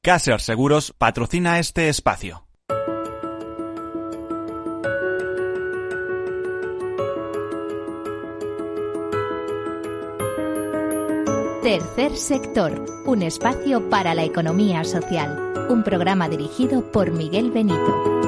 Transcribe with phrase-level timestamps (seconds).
[0.00, 2.44] Caser Seguros patrocina este espacio.
[11.64, 15.66] Tercer sector, un espacio para la economía social.
[15.68, 18.18] Un programa dirigido por Miguel Benito.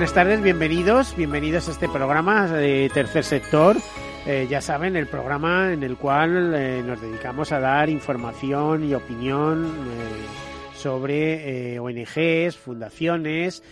[0.00, 3.76] Buenas tardes, bienvenidos, bienvenidos a este programa de Tercer Sector.
[4.24, 8.94] Eh, ya saben, el programa en el cual eh, nos dedicamos a dar información y
[8.94, 13.62] opinión eh, sobre ONGs, fundaciones,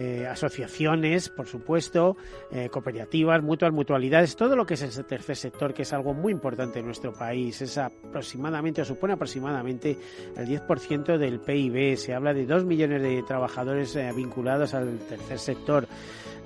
[0.00, 2.16] eh, asociaciones, por supuesto,
[2.52, 6.30] eh, cooperativas, mutuas, mutualidades, todo lo que es el tercer sector, que es algo muy
[6.30, 7.60] importante en nuestro país.
[7.62, 9.98] Es aproximadamente, o supone aproximadamente
[10.36, 11.96] el 10% del PIB.
[11.96, 15.88] Se habla de dos millones de trabajadores eh, vinculados al tercer sector.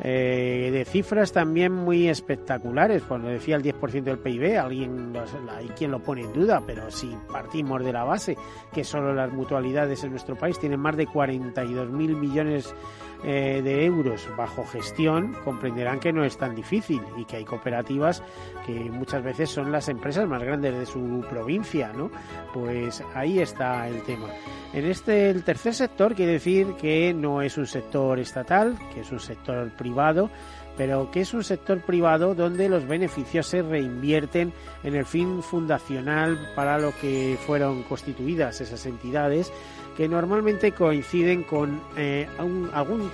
[0.03, 5.13] de cifras también muy espectaculares, cuando decía el 10% del PIB, alguien
[5.51, 8.35] hay quien lo pone en duda, pero si partimos de la base
[8.73, 12.75] que solo las mutualidades en nuestro país tienen más de 42.000 millones
[13.25, 18.23] eh, de euros bajo gestión, comprenderán que no es tan difícil y que hay cooperativas
[18.67, 22.11] que muchas veces son las empresas más grandes de su provincia, ¿no?
[22.53, 24.29] Pues ahí está el tema.
[24.73, 29.13] En este, el tercer sector quiere decir que no es un sector estatal, que es
[29.13, 30.31] un sector privado,
[30.77, 36.39] pero que es un sector privado donde los beneficios se reinvierten en el fin fundacional
[36.55, 39.53] para lo que fueron constituidas esas entidades
[39.97, 42.27] que normalmente coinciden con eh,
[42.73, 43.11] algún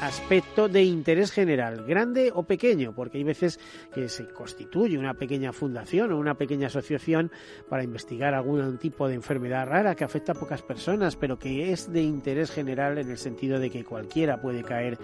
[0.00, 3.58] aspecto de interés general, grande o pequeño, porque hay veces
[3.92, 7.30] que se constituye una pequeña fundación o una pequeña asociación
[7.68, 11.92] para investigar algún tipo de enfermedad rara que afecta a pocas personas, pero que es
[11.92, 14.98] de interés general en el sentido de que cualquiera puede caer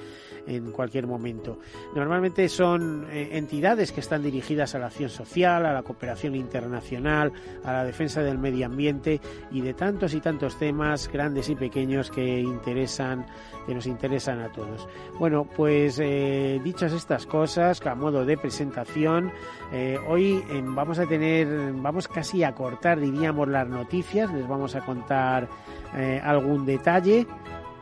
[0.47, 1.59] en cualquier momento.
[1.95, 7.33] Normalmente son eh, entidades que están dirigidas a la acción social, a la cooperación internacional,
[7.65, 12.11] a la defensa del medio ambiente y de tantos y tantos temas grandes y pequeños
[12.11, 13.27] que interesan
[13.67, 14.84] que nos interesan a todos.
[15.19, 19.33] Bueno, pues eh, dichas estas cosas, a modo de presentación,
[19.73, 24.75] eh, hoy em, vamos a tener, vamos casi a cortar, diríamos, las noticias, les vamos
[24.75, 25.49] a contar
[25.97, 27.27] eh, algún detalle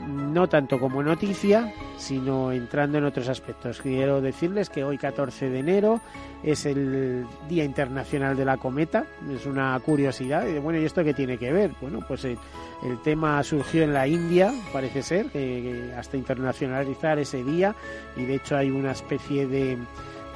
[0.09, 3.81] no tanto como noticia, sino entrando en otros aspectos.
[3.81, 6.01] Quiero decirles que hoy 14 de enero
[6.43, 10.45] es el Día Internacional de la Cometa, es una curiosidad.
[10.61, 11.73] Bueno, ¿y esto qué tiene que ver?
[11.81, 12.39] Bueno, pues el,
[13.05, 15.27] tema surgió en la India, parece ser,
[15.97, 17.75] hasta internacionalizar ese día,
[18.17, 19.79] y de hecho hay una especie de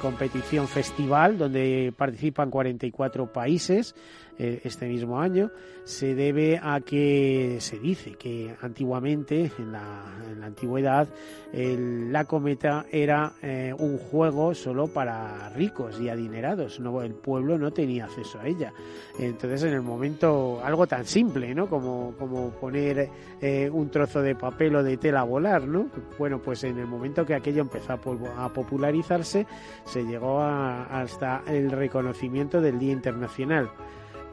[0.01, 3.95] competición festival donde participan 44 países
[4.39, 5.51] eh, este mismo año
[5.87, 10.03] se debe a que se dice que antiguamente, en la,
[10.43, 11.07] antigüedad,
[11.53, 16.81] la cometa era eh, un juego solo para ricos y adinerados.
[16.81, 18.73] No, el pueblo no tenía acceso a ella.
[19.17, 21.67] Entonces, en el momento, algo tan simple, ¿no?
[21.69, 23.09] Como, como poner
[23.41, 25.87] eh, un trozo de papel o de tela a volar, ¿no?
[26.19, 29.47] Bueno, pues en el momento que aquello empezó a, popularizarse,
[29.85, 33.69] se llegó hasta el reconocimiento del Día Internacional.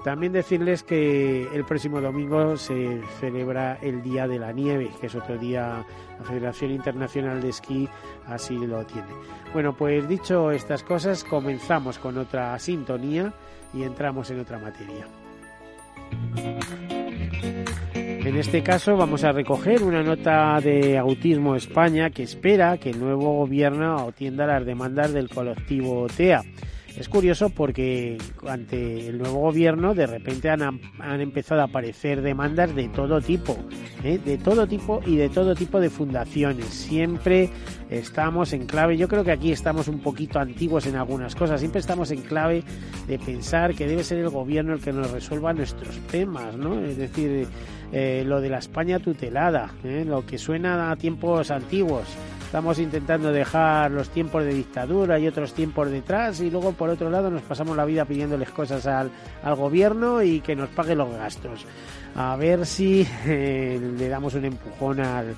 [0.04, 5.14] También decirles que el próximo domingo se celebra el Día de la Nieve, que es
[5.14, 5.82] otro día,
[6.18, 7.88] la Federación Internacional de Esquí
[8.26, 9.08] así lo tiene.
[9.54, 13.32] Bueno, pues dicho estas cosas, comenzamos con otra sintonía
[13.72, 15.06] y entramos en otra materia.
[17.96, 23.00] En este caso vamos a recoger una nota de Autismo España que espera que el
[23.00, 26.42] nuevo gobierno atienda las demandas del colectivo TEA
[26.96, 30.80] es curioso porque ante el nuevo gobierno de repente han,
[31.20, 33.56] empezado a aparecer demandas de todo tipo,
[34.04, 34.18] ¿eh?
[34.24, 36.66] de todo tipo y de todo tipo de fundaciones.
[36.66, 37.50] Siempre
[37.90, 41.80] estamos en clave, yo creo que aquí estamos un poquito antiguos en algunas cosas, siempre
[41.80, 42.62] estamos en clave
[43.08, 46.80] de pensar que debe ser el gobierno el que nos resuelva nuestros temas, ¿no?
[46.80, 47.48] Es decir,
[47.92, 50.04] eh, lo de la España tutelada, ¿eh?
[50.06, 52.06] lo que suena a tiempos antiguos
[52.54, 57.10] estamos intentando dejar los tiempos de dictadura y otros tiempos detrás y luego por otro
[57.10, 59.10] lado nos pasamos la vida pidiéndoles cosas al,
[59.56, 61.66] gobierno y que nos pague los gastos.
[62.14, 65.34] A ver si eh, le damos un empujón al,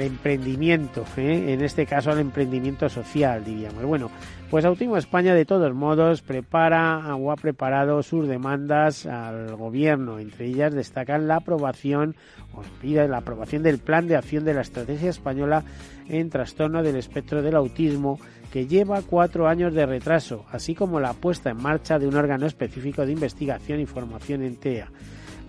[0.00, 1.52] emprendimiento, ¿eh?
[1.52, 3.82] en este caso al emprendimiento social, diríamos.
[3.82, 4.08] Bueno,
[4.50, 10.20] Pues Autismo España, de todos modos, prepara o ha preparado sus demandas al gobierno.
[10.20, 12.14] Entre ellas destacan la aprobación
[12.54, 15.64] o la aprobación del plan de acción de la estrategia española
[16.08, 18.20] en trastorno del espectro del autismo
[18.52, 22.46] que lleva cuatro años de retraso, así como la puesta en marcha de un órgano
[22.46, 24.88] específico de investigación y formación en TEA.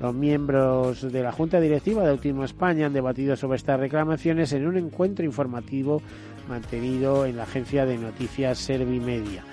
[0.02, 4.68] Los miembros de la Junta Directiva de Autismo España han debatido sobre estas reclamaciones en
[4.68, 6.02] un encuentro informativo
[6.48, 9.44] mantenido en la agencia de noticias Servimedia.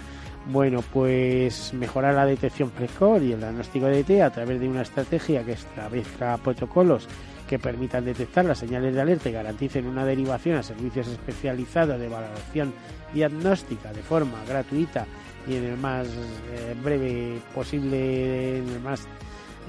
[0.47, 4.83] Bueno, pues mejorar la detección precoz y el diagnóstico de TEA a través de una
[4.83, 7.09] estrategia que establezca protocolos
[7.49, 12.09] que permitan detectar las señales de alerta y garanticen una derivación a servicios especializados de
[12.09, 12.75] valoración
[13.13, 15.07] diagnóstica de forma gratuita
[15.47, 19.07] y en el más eh, breve posible, en el más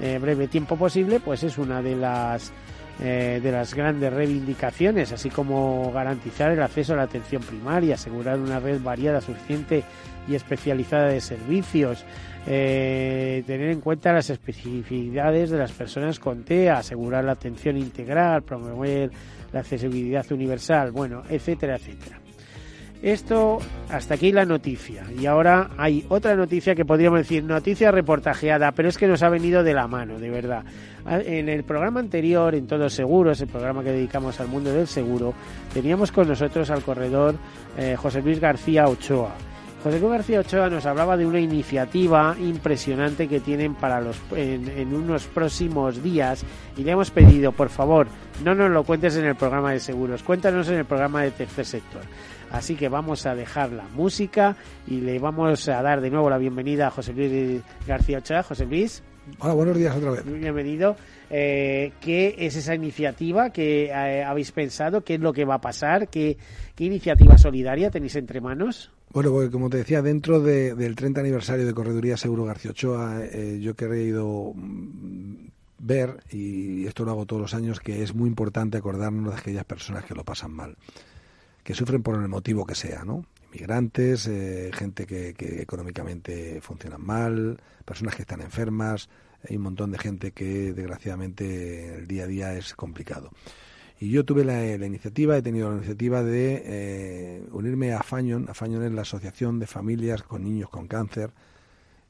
[0.00, 2.52] eh, breve tiempo posible, pues es una de las
[3.00, 8.38] eh, de las grandes reivindicaciones, así como garantizar el acceso a la atención primaria, asegurar
[8.38, 9.84] una red variada, suficiente
[10.26, 12.04] y especializada de servicios,
[12.46, 18.42] eh, tener en cuenta las especificidades de las personas con TEA, asegurar la atención integral,
[18.42, 19.10] promover
[19.52, 22.25] la accesibilidad universal, bueno, etcétera, etcétera.
[23.06, 23.58] Esto,
[23.88, 25.04] hasta aquí la noticia.
[25.16, 29.28] Y ahora hay otra noticia que podríamos decir noticia reportajeada, pero es que nos ha
[29.28, 30.64] venido de la mano, de verdad.
[31.08, 35.34] En el programa anterior, en Todos Seguros, el programa que dedicamos al mundo del seguro,
[35.72, 37.36] teníamos con nosotros al corredor
[37.78, 39.36] eh, José Luis García Ochoa.
[39.84, 44.92] José Luis García Ochoa nos hablaba de una iniciativa impresionante que tienen para los en,
[44.92, 46.44] unos próximos días
[46.76, 48.08] y le hemos pedido, por favor,
[48.42, 51.66] no nos lo cuentes en el programa de seguros, cuéntanos en el programa de tercer
[51.66, 52.02] sector.
[52.50, 54.56] Así que vamos a dejar la música
[54.86, 58.42] y le vamos a dar de nuevo la bienvenida a José Luis García Ochoa.
[58.42, 59.02] José Luis.
[59.40, 60.24] Hola, buenos días otra vez.
[60.24, 60.96] Bienvenido.
[61.30, 65.02] Eh, ¿Qué es esa iniciativa que eh, habéis pensado?
[65.02, 66.08] ¿Qué es lo que va a pasar?
[66.08, 66.38] ¿Qué,
[66.76, 68.92] qué iniciativa solidaria tenéis entre manos?
[69.12, 73.24] Bueno, pues como te decía, dentro de, del 30 aniversario de Correduría Seguro García Ochoa,
[73.24, 74.52] eh, yo he querido
[75.78, 79.64] ver, y esto lo hago todos los años, que es muy importante acordarnos de aquellas
[79.64, 80.76] personas que lo pasan mal
[81.66, 83.26] que sufren por el motivo que sea, ¿no?
[83.46, 89.08] Inmigrantes, eh, gente que, que, económicamente funcionan mal, personas que están enfermas,
[89.42, 93.32] hay un montón de gente que desgraciadamente el día a día es complicado.
[93.98, 98.46] Y yo tuve la, iniciativa, he tenido la iniciativa de eh, unirme a Fañon.
[98.54, 101.32] Fañon es la Asociación de Familias con Niños con Cáncer,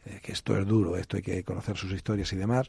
[0.05, 2.67] eh, que esto es duro, esto hay que conocer sus historias y demás.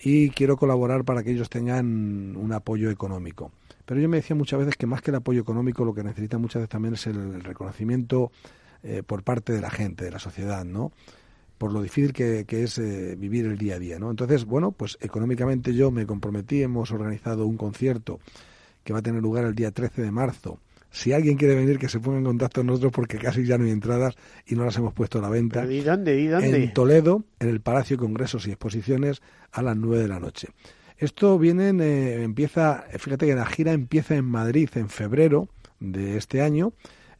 [0.00, 3.50] Y quiero colaborar para que ellos tengan un apoyo económico.
[3.84, 6.40] Pero yo me decía muchas veces que más que el apoyo económico, lo que necesitan
[6.40, 8.32] muchas veces también es el, reconocimiento
[8.82, 10.92] eh, por parte de la gente, de la sociedad, ¿no?
[11.58, 14.10] Por lo difícil que, que es eh, vivir el día a día, ¿no?
[14.10, 18.20] Entonces, bueno, pues económicamente yo me comprometí, hemos organizado un concierto
[18.82, 20.60] que va a tener lugar el día 13 de marzo.
[20.90, 23.64] Si alguien quiere venir, que se ponga en contacto con nosotros porque casi ya no
[23.64, 24.14] hay entradas
[24.46, 25.62] y no las hemos puesto a la venta.
[25.62, 26.20] ¿Pero ¿Y dónde?
[26.20, 26.56] ¿Y dónde?
[26.56, 29.20] En Toledo, en el Palacio de Congresos y Exposiciones,
[29.50, 30.48] a las 9 de la noche.
[30.96, 35.48] Esto viene, eh, empieza, fíjate que la gira empieza en Madrid en febrero
[35.80, 36.72] de este año,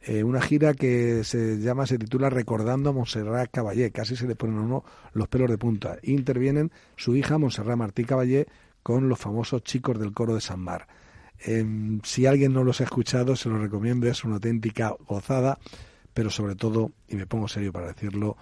[0.07, 4.35] eh, una gira que se llama, se titula Recordando a Montserrat Caballé, casi se le
[4.35, 5.97] ponen a uno los pelos de punta.
[6.03, 8.45] Intervienen su hija Montserrat Martí Caballé
[8.83, 10.87] con los famosos chicos del coro de San Mar.
[11.43, 11.65] Eh,
[12.03, 15.57] si alguien no los ha escuchado, se los recomiendo, es una auténtica gozada,
[16.13, 18.37] pero sobre todo, y me pongo serio para decirlo,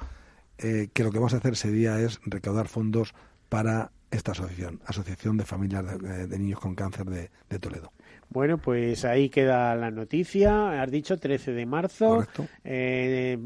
[0.58, 3.14] eh, que lo que vamos a hacer ese día es recaudar fondos
[3.48, 7.92] para esta asociación, Asociación de Familias de, de Niños con Cáncer de, de, Toledo.
[8.30, 10.82] Bueno, pues ahí queda la noticia.
[10.82, 12.26] Has dicho 13 de marzo,
[12.64, 13.38] eh,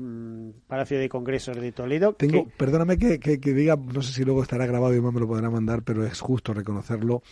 [0.68, 2.14] Palacio de Congresos de Toledo.
[2.14, 2.52] Tengo, que...
[2.52, 5.28] perdóname que, que, que, diga, no sé si luego estará grabado y más me lo
[5.28, 7.24] podrá mandar, pero es justo reconocerlo.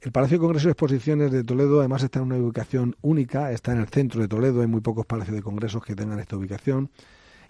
[0.00, 3.72] El Palacio de Congresos y Exposiciones de Toledo además está en una ubicación única, está
[3.72, 6.90] en el centro de Toledo, hay muy pocos palacios de congresos que tengan esta ubicación.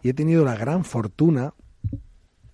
[0.03, 1.55] Y he tenido la gran fortuna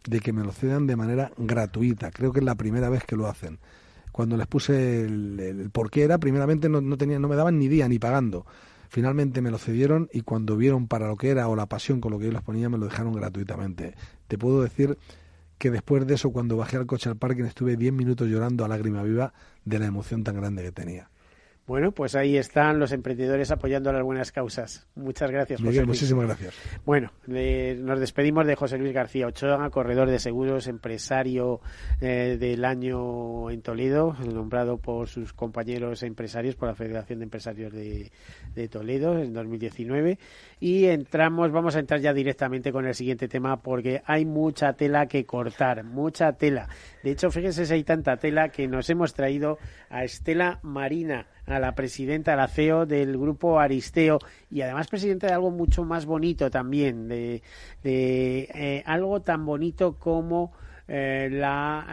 [0.06, 2.11] de que me lo cedan de manera gratuita.
[2.11, 3.59] Creo que es la primera vez que lo hacen.
[4.11, 7.68] Cuando les puse el, el por qué era, primeramente no, no, no me daban ni
[7.68, 8.47] día ni pagando.
[8.88, 12.12] Finalmente me lo cedieron y cuando vieron para lo que era o la pasión con
[12.12, 13.94] lo que yo les ponía, me lo dejaron gratuitamente.
[14.28, 14.99] Te puedo decir
[15.56, 18.68] que después de eso, cuando bajé al coche al parking, estuve 10 minutos llorando a
[18.68, 19.32] lágrima viva
[19.64, 21.09] de la emoción tan grande que tenía.
[21.64, 24.88] Bueno, pues ahí están los emprendedores apoyando las buenas causas.
[24.97, 26.00] Muchas gracias, José Miguel, Luis.
[26.00, 26.54] Muchísimas gracias.
[26.85, 31.61] Bueno, le, nos despedimos de José Luis García Ochoa, corredor de seguros, empresario
[32.00, 37.73] eh, del año en Toledo, nombrado por sus compañeros empresarios, por la Federación de Empresarios
[37.73, 38.11] de,
[38.57, 40.19] de Toledo en 2019.
[40.59, 45.07] Y entramos, vamos a entrar ya directamente con el siguiente tema porque hay mucha tela
[45.07, 46.69] que cortar, mucha tela.
[47.04, 49.59] De hecho, fíjense si hay tanta tela que nos hemos traído
[49.90, 54.18] a Estela Marina a la presidenta, a la CEO del grupo Aristeo
[54.50, 57.42] y además presidenta de algo mucho más bonito también, de,
[57.82, 60.52] de eh, algo tan bonito como
[60.89, 61.87] eh, la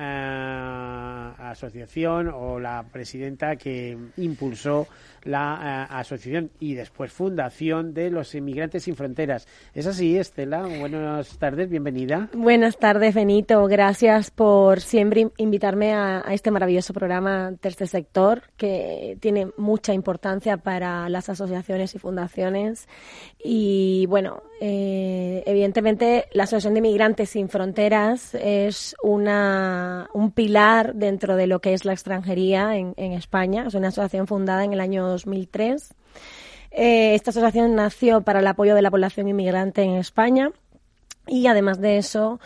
[1.38, 4.88] eh, asociación o la presidenta que impulsó
[5.24, 9.48] la eh, asociación y después fundación de los inmigrantes sin fronteras.
[9.74, 10.66] ¿Es así, Estela?
[10.80, 12.30] Buenas tardes, bienvenida.
[12.34, 13.66] Buenas tardes, Benito.
[13.68, 20.58] Gracias por siempre invitarme a, a este maravilloso programa Tercer Sector, que tiene mucha importancia
[20.58, 22.88] para las asociaciones y fundaciones.
[23.44, 31.36] Y bueno, eh, evidentemente la Asociación de Inmigrantes sin Fronteras es una, un pilar dentro
[31.36, 33.66] de lo que es la extranjería en, España.
[33.68, 35.94] Es una asociación fundada en el año 2003.
[36.72, 40.52] Eh, esta asociación nació para el apoyo de la población inmigrante en España
[41.28, 42.40] y además de eso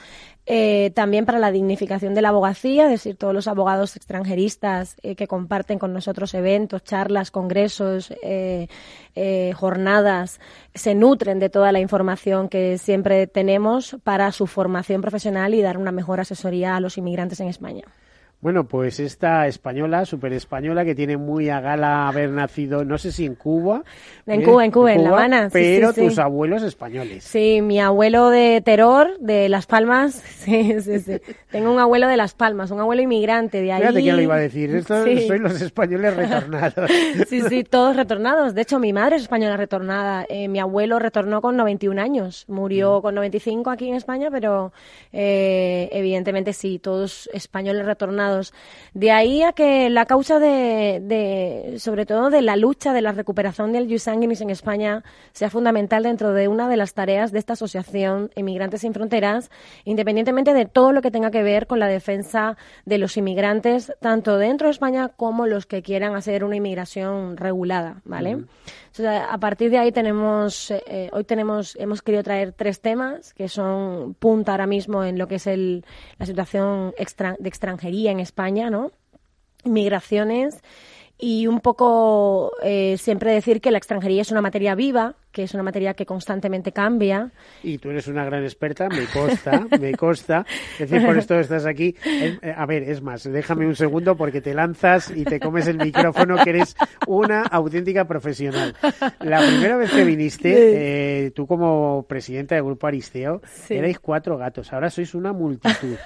[0.45, 5.15] eh, también para la dignificación de la abogacía, es decir, todos los abogados extranjeristas eh,
[5.15, 8.67] que comparten con nosotros eventos, charlas, congresos, eh,
[9.15, 10.41] eh, jornadas,
[10.73, 15.77] se nutren de toda la información que siempre tenemos para su formación profesional y dar
[15.77, 17.85] una mejor asesoría a los inmigrantes en España.
[18.43, 23.13] Bueno, pues esta española, súper española, que tiene muy a gala haber nacido, no sé
[23.13, 23.83] si en Cuba.
[24.25, 24.43] En ¿eh?
[24.43, 25.49] Cuba, en Cuba, en La Habana.
[25.49, 26.21] Pero sí, sí, tus sí.
[26.21, 27.23] abuelos españoles.
[27.23, 30.21] Sí, mi abuelo de Terror, de Las Palmas.
[30.43, 31.21] Sí, sí, sí.
[31.51, 33.79] Tengo un abuelo de Las Palmas, un abuelo inmigrante de ahí.
[33.79, 34.75] Fíjate quién lo iba a decir.
[34.75, 35.25] Estos Sí.
[35.25, 36.91] soy los españoles retornados.
[37.29, 38.53] Sí, sí, todos retornados.
[38.53, 40.25] De hecho, mi madre es española retornada.
[40.27, 42.43] Eh, mi abuelo retornó con 91 años.
[42.49, 44.73] Murió con 95 aquí en España, pero
[45.13, 48.32] eh, evidentemente sí, todos españoles retornados.
[48.93, 53.73] De ahí a que la causa de, sobre todo de la lucha de la recuperación
[53.73, 57.53] del jus sanguinis en España sea fundamental dentro de una de las tareas de esta
[57.53, 59.49] asociación Inmigrantes sin Fronteras,
[59.85, 64.37] independientemente de todo lo que tenga que ver con la defensa de los inmigrantes, tanto
[64.37, 68.45] dentro de España como los que quieran hacer una inmigración regulada, ¿vale?
[68.99, 74.13] A partir de ahí tenemos, eh, hoy tenemos, hemos querido traer tres temas que son
[74.13, 75.85] punta ahora mismo en lo que es el,
[76.19, 78.91] la situación extra- de extranjería en España, ¿no?
[79.63, 80.61] Migraciones
[81.17, 85.53] y un poco eh, siempre decir que la extranjería es una materia viva, que es
[85.53, 87.31] una materia que constantemente cambia.
[87.63, 90.45] Y tú eres una gran experta, me consta, me consta.
[90.79, 91.95] Es decir, por esto estás aquí.
[92.05, 95.77] Eh, a ver, es más, déjame un segundo porque te lanzas y te comes el
[95.79, 96.75] micrófono, que eres
[97.07, 98.75] una auténtica profesional.
[99.19, 103.73] La primera vez que viniste, eh, tú como presidenta del Grupo Aristeo, Sí.
[103.73, 105.97] erais cuatro gatos, ahora sois una multitud.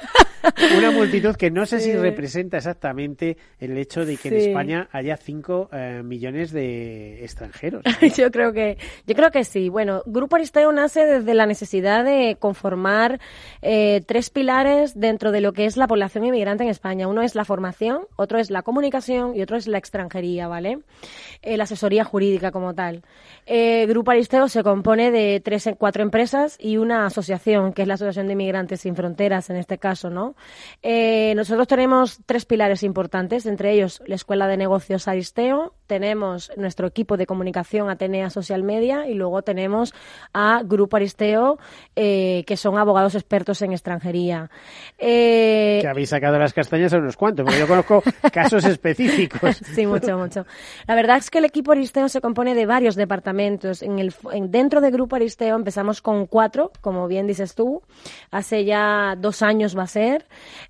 [0.77, 4.35] Una multitud que no sé si representa exactamente el hecho de que en.
[4.35, 7.83] España haya cinco eh, millones de extranjeros.
[8.17, 9.69] yo creo que yo creo que sí.
[9.69, 13.19] Bueno, Grupo Aristeo nace desde la necesidad de conformar
[13.61, 17.07] eh, tres pilares dentro de lo que es la población inmigrante en España.
[17.07, 20.79] Uno es la formación, otro es la comunicación y otro es la extranjería, ¿vale?
[21.41, 23.03] Eh, la asesoría jurídica como tal.
[23.45, 27.95] Eh, Grupo Aristeo se compone de tres, cuatro empresas y una asociación, que es la
[27.95, 30.26] Asociación de Inmigrantes Sin Fronteras, en este caso, ¿no?
[30.83, 36.87] Eh, nosotros tenemos tres pilares importantes, entre ellos la Escuela de Negocios Aristeo, tenemos nuestro
[36.87, 39.93] equipo de comunicación Atenea Social Media y luego tenemos
[40.33, 41.59] a Grupo Aristeo,
[41.95, 44.49] eh, que son abogados expertos en extranjería.
[44.97, 48.03] Eh, que habéis sacado las castañas a unos cuantos, porque yo conozco
[48.33, 49.57] casos específicos.
[49.57, 50.45] Sí, mucho, mucho.
[50.87, 53.81] La verdad es que el equipo Aristeo se compone de varios departamentos.
[53.83, 57.81] En el, en- dentro del grupo Aristeo empezamos con cuatro, como bien dices tú.
[58.31, 60.16] Hace ya dos años va a ser.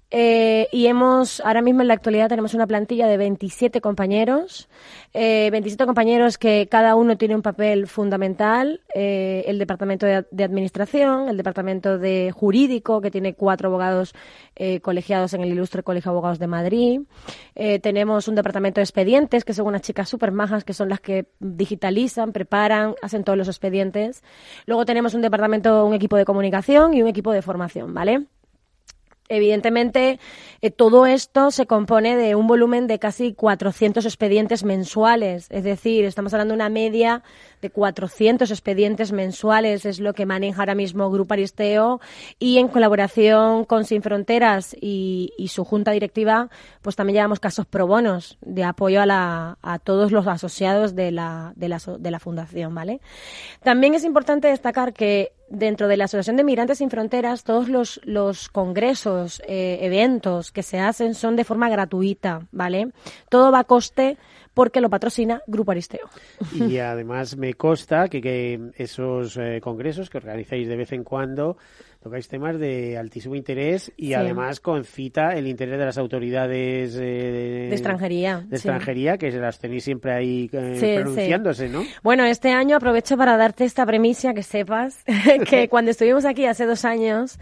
[0.09, 4.69] Eh, y hemos, ahora mismo en la actualidad tenemos una plantilla de 27 compañeros.
[5.13, 8.81] Eh, 27 compañeros que cada uno tiene un papel fundamental.
[8.95, 14.13] Eh, el departamento de, de administración, el departamento de jurídico, que tiene cuatro abogados
[14.55, 17.01] eh, colegiados en el Ilustre Colegio de Abogados de Madrid.
[17.81, 21.25] Tenemos un departamento de expedientes, que son unas chicas súper majas, que son las que
[21.39, 24.23] digitalizan, preparan, hacen todos los expedientes.
[24.67, 28.27] Luego tenemos un departamento, un equipo de comunicación y un equipo de formación, ¿vale?
[29.29, 30.19] Evidentemente,
[30.61, 35.47] eh, todo esto se compone de un volumen de casi 400 expedientes mensuales.
[35.49, 37.23] Es decir, estamos hablando de una media
[37.61, 41.99] de 400 expedientes mensuales, es lo que maneja ahora mismo Grupo Aristeo.
[42.39, 46.49] Y en colaboración con Sin Fronteras y, su junta directiva,
[46.81, 51.11] pues también llevamos casos pro bonos de apoyo a, la, a todos los asociados de
[51.11, 53.01] la, de, la, de la fundación, ¿vale?
[53.63, 58.01] También es importante destacar que dentro de la Asociación de Migrantes Sin Fronteras, todos los,
[58.03, 62.91] los congresos, eh, eventos que se hacen son de forma gratuita, ¿vale?
[63.29, 64.17] Todo va a coste
[64.53, 66.09] porque lo patrocina Grupo Aristeo.
[66.55, 71.57] Y además me consta que, esos eh, congresos que organizáis de vez en cuando,
[72.07, 77.69] tocáis temas de altísimo interés y además concita el interés de las autoridades eh, de,
[77.71, 78.45] extranjería.
[78.47, 81.83] De extranjería, que se las tenéis siempre ahí eh, pronunciándose, ¿no?
[82.03, 85.03] Bueno, este año aprovecho para darte esta premisa, que sepas
[85.49, 87.39] que cuando estuvimos aquí hace dos años,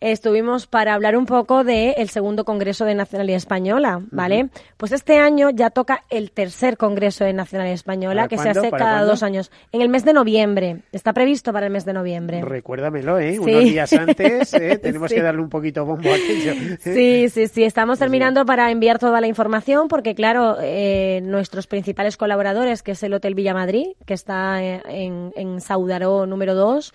[0.00, 4.48] estuvimos para hablar un poco del el segundo Congreso de Nacionalidad Española, ¿vale?
[4.78, 9.04] Pues este año ya toca el tercer Congreso de Nacionalidad Española, que se hace cada
[9.04, 10.78] dos años, en el mes de noviembre.
[10.90, 12.42] Está previsto para el mes de noviembre.
[12.42, 13.38] Recuérdamelo, ¿eh?
[13.38, 14.78] Unos días antes ¿eh?
[14.82, 16.52] tenemos que darle un poquito bombo a aquello.
[16.52, 16.78] ¿eh?
[16.80, 17.64] Sí, sí, sí.
[17.64, 23.02] Estamos terminando para enviar toda la información porque, claro, eh, nuestros principales colaboradores, que es
[23.02, 26.92] el Hotel Villa Madrid, que está en, en Saudaró número 2,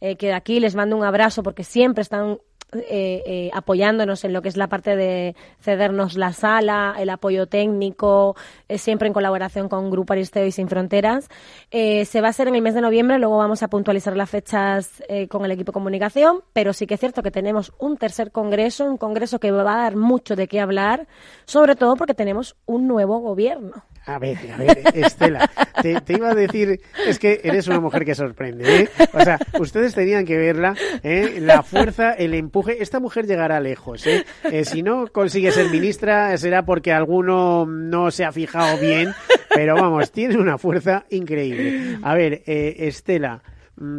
[0.00, 2.38] que de aquí les mando un abrazo porque siempre están
[2.72, 7.46] eh, eh, apoyándonos en lo que es la parte de cedernos la sala, el apoyo
[7.46, 8.34] técnico,
[8.68, 11.28] eh, siempre en colaboración con Grupo Aristeo y Sin Fronteras.
[11.70, 15.02] se va a hacer en el mes de noviembre, luego vamos a puntualizar las fechas
[15.28, 18.84] con el equipo de comunicación, pero sí que es cierto que tenemos un tercer congreso,
[18.84, 21.06] un congreso que va a dar mucho de qué hablar,
[21.44, 23.84] sobre todo porque tenemos un nuevo gobierno.
[24.06, 25.50] A ver, a ver, Estela,
[25.82, 28.88] te, iba a decir, es que eres una mujer que sorprende, ¿eh?
[29.12, 31.38] O sea, ustedes tenían que verla, ¿eh?
[31.40, 34.24] La fuerza, el empuje, esta mujer llegará lejos, ¿eh?
[34.44, 39.12] eh si no consigue ser ministra, será porque alguno no se ha fijado bien,
[39.52, 41.98] pero vamos, tiene una fuerza increíble.
[42.02, 43.42] A ver, eh, Estela,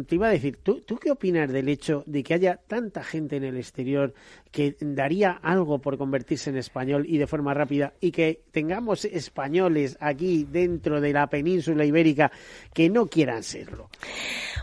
[0.06, 3.36] te iba a decir, ¿tú, ¿tú qué opinas del hecho de que haya tanta gente
[3.36, 4.12] en el exterior
[4.50, 9.96] que daría algo por convertirse en español y de forma rápida y que tengamos españoles
[10.00, 12.32] aquí dentro de la península ibérica
[12.72, 13.90] que no quieran serlo?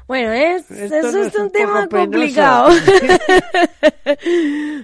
[0.08, 2.70] Bueno, es, eso es un, tema complicado.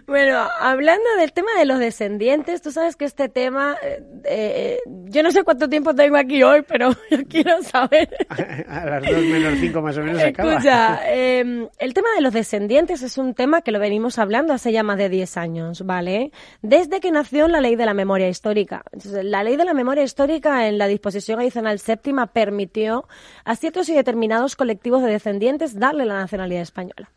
[0.07, 5.21] bueno, hablando del tema de los descendientes, tú sabes que este tema, eh, eh, yo
[5.21, 8.09] no sé cuánto tiempo tengo aquí hoy, pero yo quiero saber.
[8.67, 10.51] a las dos menos cinco más o menos acaba.
[10.51, 14.71] Escucha, em, el tema de los descendientes es un tema que lo venimos hablando hace
[14.71, 16.31] ya más de 10 años, ¿vale?
[16.61, 18.83] Desde que nació la ley de la memoria histórica.
[19.23, 23.07] la ley de la memoria histórica en la disposición adicional séptima permitió
[23.45, 27.09] a ciertos y determinados colectivos de descendientes darle la nacionalidad española.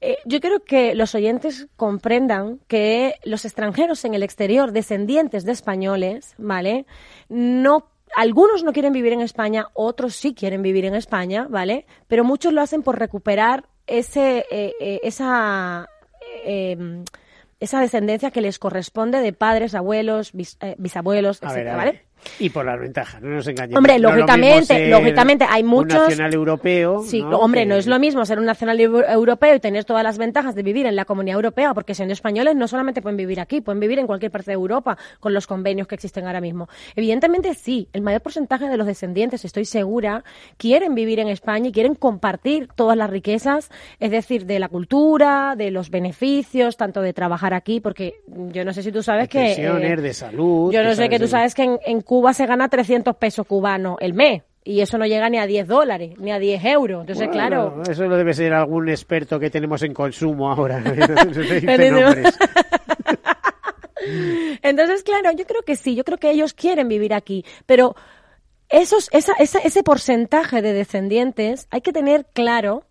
[0.00, 5.52] Eh, yo quiero que los oyentes comprendan que los extranjeros en el exterior, descendientes de
[5.52, 6.86] españoles, ¿vale?
[7.28, 11.86] No algunos no quieren vivir en España, otros sí quieren vivir en España, ¿vale?
[12.06, 15.88] Pero muchos lo hacen por recuperar ese, eh, eh, esa,
[16.44, 17.04] em,
[17.60, 20.32] esa descendencia que les corresponde de padres, abuelos,
[20.76, 22.02] bisabuelos, etcétera, ¿vale?
[22.38, 23.78] Y por las ventajas, no nos engañemos.
[23.78, 26.00] Hombre, lógicamente, lógicamente hay muchos.
[26.00, 27.02] Un nacional europeo.
[27.02, 30.54] Sí, hombre, no es lo mismo ser un nacional europeo y tener todas las ventajas
[30.54, 33.80] de vivir en la comunidad europea, porque siendo españoles no solamente pueden vivir aquí, pueden
[33.80, 36.68] vivir en cualquier parte de Europa con los convenios que existen ahora mismo.
[36.96, 40.24] Evidentemente sí, el mayor porcentaje de los descendientes, estoy segura,
[40.56, 45.54] quieren vivir en España y quieren compartir todas las riquezas, es decir, de la cultura,
[45.56, 49.52] de los beneficios, tanto de trabajar aquí, porque yo no sé si tú sabes que.
[49.52, 50.72] Eh, de salud.
[50.72, 53.98] Yo no sé que tú sabes que en, en Cuba se gana 300 pesos cubanos
[54.00, 57.02] el mes y eso no llega ni a 10 dólares, ni a 10 euros.
[57.02, 57.82] Entonces, claro.
[57.86, 60.78] Eso lo debe ser algún experto que tenemos en consumo ahora.
[64.62, 67.94] Entonces, claro, yo creo que sí, yo creo que ellos quieren vivir aquí, pero
[68.70, 72.84] esos, esa, ese porcentaje de descendientes hay que tener claro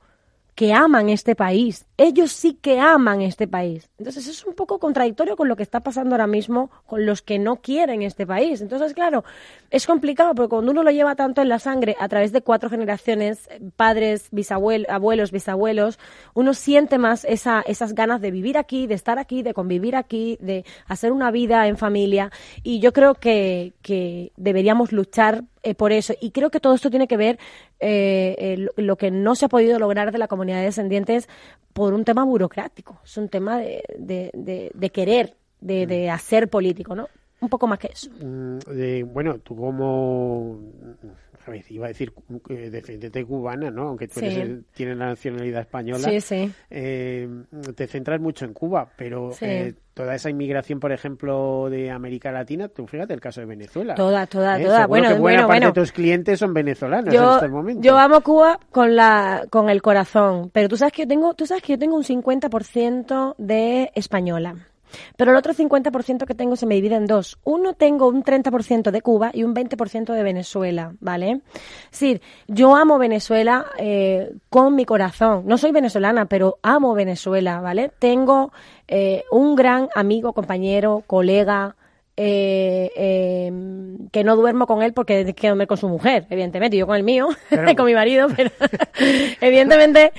[0.57, 1.85] que aman este país.
[1.97, 3.91] Ellos sí que aman este país.
[3.99, 7.37] Entonces es un poco contradictorio con lo que está pasando ahora mismo con los que
[7.37, 8.59] no quieren este país.
[8.61, 9.23] Entonces, claro,
[9.69, 12.71] es complicado porque cuando uno lo lleva tanto en la sangre a través de cuatro
[12.71, 15.99] generaciones, padres, bisabuelos, abuelos, bisabuelos,
[16.33, 20.39] uno siente más esa, esas ganas de vivir aquí, de estar aquí, de convivir aquí,
[20.41, 22.31] de hacer una vida en familia.
[22.63, 26.13] Y yo creo que, que deberíamos luchar eh, por eso.
[26.21, 27.39] Y creo que todo esto tiene que ver
[27.79, 31.27] eh, lo que no se ha podido lograr de la comunidad de descendientes
[31.73, 32.99] por un tema burocrático.
[33.03, 37.09] Es un tema de, de, de, querer, de, hacer político, ¿no?
[37.41, 38.09] Un poco más que eso.
[38.19, 40.57] Mm, bueno, tú como
[41.69, 42.13] iba a decir
[42.49, 43.89] eh, cubana, ¿no?
[43.89, 46.09] Aunque tú tienes la nacionalidad española.
[46.09, 46.51] Sí, sí.
[46.69, 47.27] Eh,
[47.75, 52.67] te centras mucho en Cuba, pero eh, toda esa inmigración, por ejemplo, de América Latina,
[52.67, 53.95] tú fíjate el caso de Venezuela.
[53.95, 54.87] Toda, toda, toda.
[54.87, 57.81] Bueno, que buena parte de tus clientes son venezolanos en este momento.
[57.81, 61.45] Yo amo Cuba con la con el corazón, pero tú sabes que yo tengo, tú
[61.45, 64.55] sabes que yo tengo un 50% de española.
[65.15, 67.37] Pero el otro 50% que tengo se me divide en dos.
[67.43, 71.41] Uno tengo un 30% de Cuba y un 20% de Venezuela, ¿vale?
[71.85, 75.43] Es decir, yo amo Venezuela eh, con mi corazón.
[75.45, 77.91] No soy venezolana, pero amo Venezuela, ¿vale?
[77.99, 78.51] Tengo
[78.87, 81.75] eh, un gran amigo, compañero, colega,
[82.19, 83.51] eh, eh,
[84.11, 87.03] que no duermo con él porque que dormir con su mujer, evidentemente, yo con el
[87.03, 87.27] mío,
[87.77, 88.49] con mi marido, pero
[89.41, 90.11] evidentemente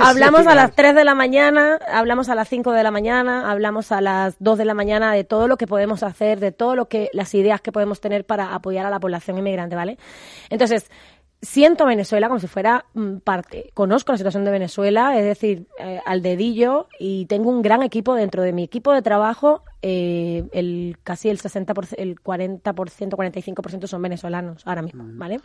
[0.00, 3.90] hablamos a las 3 de la mañana, hablamos a las 5 de la mañana, hablamos
[3.90, 6.88] a las 2 de la mañana de todo lo que podemos hacer, de todo lo
[6.88, 9.98] que las ideas que podemos tener para apoyar a la población inmigrante, ¿vale?
[10.50, 10.88] Entonces,
[11.40, 13.70] siento Venezuela como si fuera mm, parte.
[13.74, 18.14] Conozco la situación de Venezuela, es decir, eh, al dedillo, y tengo un gran equipo
[18.14, 19.62] dentro de mi equipo de trabajo.
[19.82, 25.40] Eh, el casi el 60%, el 40%, 45% son venezolanos ahora mismo, ¿vale?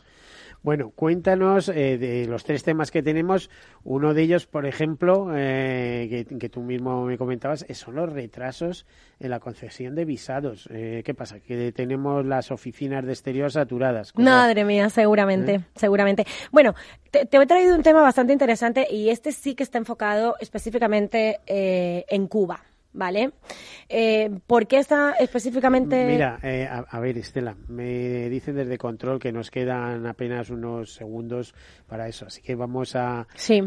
[0.64, 3.50] Bueno, cuéntanos eh, de los tres temas que tenemos.
[3.84, 8.86] Uno de ellos, por ejemplo, eh, que, tú mismo me comentabas, son los retrasos
[9.20, 10.70] en la concesión de visados.
[10.72, 11.42] Eh, ¿Qué pasa?
[11.42, 14.14] Que tenemos las oficinas de exterior saturadas.
[14.16, 16.26] Madre mía, seguramente, seguramente.
[16.50, 16.76] Bueno,
[17.12, 22.28] te, he traído un tema bastante interesante y este sí que está enfocado específicamente en
[22.28, 22.64] Cuba.
[22.94, 23.32] ¿Vale?
[23.90, 26.06] Eh, ¿Por qué está específicamente...?
[26.06, 31.54] Mira, eh, a, ver, Estela, me dicen desde control que nos quedan apenas unos segundos
[31.88, 33.28] para eso, así que vamos a...
[33.36, 33.62] Sí.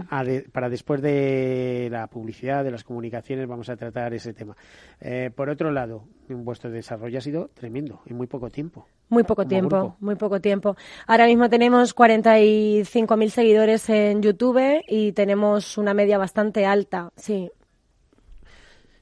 [0.53, 4.57] para después de la publicidad, de las comunicaciones, vamos a tratar ese tema.
[5.01, 8.87] Eh, por otro lado, vuestro desarrollo ha sido tremendo, en muy poco tiempo.
[9.09, 10.77] Muy poco tiempo, muy poco tiempo.
[11.07, 17.49] Ahora mismo tenemos 45.000 seguidores en YouTube y tenemos una media bastante alta, sí,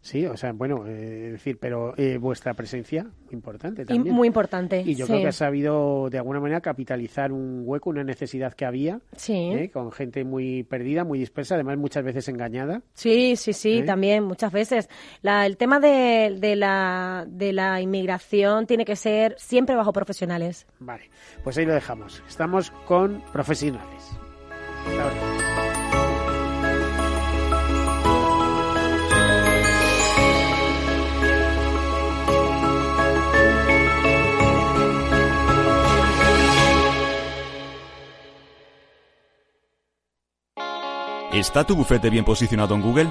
[0.04, 4.14] Sí, o sea, bueno, eh, decir, pero eh, vuestra presencia importante también.
[4.14, 4.82] muy importante.
[4.84, 8.66] Y yo creo que has sabido de alguna manera capitalizar un hueco, una necesidad que
[8.66, 9.32] había, sí.
[9.32, 9.70] ¿eh?
[9.72, 12.82] con gente muy perdida, muy dispersa, además muchas veces engañada.
[12.92, 14.90] Sí, sí, sí, también muchas veces.
[15.22, 20.66] La, el tema de, de, la, de la inmigración tiene que ser siempre bajo profesionales.
[20.80, 21.08] Vale,
[21.42, 22.22] pues ahí lo dejamos.
[22.28, 24.10] Estamos con profesionales.
[41.34, 43.08] ¿Está tu bufete bien posicionado en Google?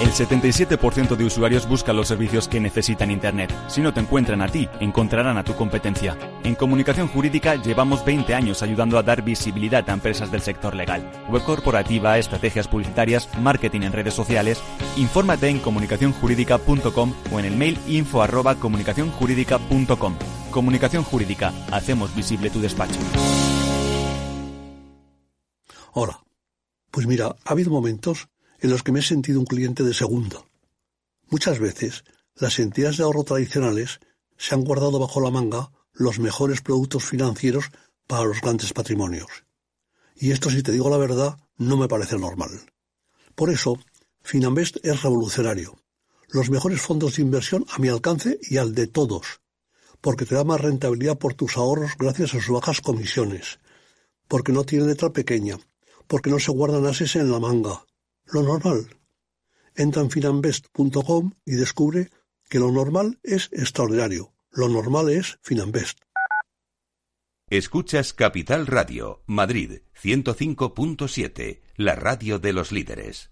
[0.00, 3.54] El 77% de usuarios buscan los servicios que necesitan Internet.
[3.68, 6.18] Si no te encuentran a ti, encontrarán a tu competencia.
[6.42, 11.08] En comunicación jurídica llevamos 20 años ayudando a dar visibilidad a empresas del sector legal.
[11.28, 14.60] Web corporativa, estrategias publicitarias, marketing en redes sociales.
[14.96, 20.16] Infórmate en comunicacionjurídica.com o en el mail info arroba comunicacionjurídica.com.
[20.50, 21.52] Comunicación Jurídica.
[21.70, 22.98] Hacemos visible tu despacho.
[25.92, 26.22] Hola.
[26.92, 28.28] Pues mira, ha habido momentos
[28.60, 30.44] en los que me he sentido un cliente de segunda.
[31.30, 32.04] Muchas veces,
[32.36, 33.98] las entidades de ahorro tradicionales
[34.36, 37.70] se han guardado bajo la manga los mejores productos financieros
[38.06, 39.46] para los grandes patrimonios.
[40.14, 42.50] Y esto, si te digo la verdad, no me parece normal.
[43.34, 43.78] Por eso,
[44.20, 45.78] Finambest es revolucionario.
[46.28, 49.40] Los mejores fondos de inversión a mi alcance y al de todos.
[50.02, 53.60] Porque te da más rentabilidad por tus ahorros gracias a sus bajas comisiones.
[54.28, 55.58] Porque no tiene letra pequeña
[56.12, 57.86] porque no se guardan ases en la manga.
[58.26, 58.86] Lo normal.
[59.74, 62.10] Entra en finambest.com y descubre
[62.50, 64.34] que lo normal es extraordinario.
[64.50, 66.00] Lo normal es Finambest.
[67.48, 73.31] Escuchas Capital Radio, Madrid 105.7, la radio de los líderes.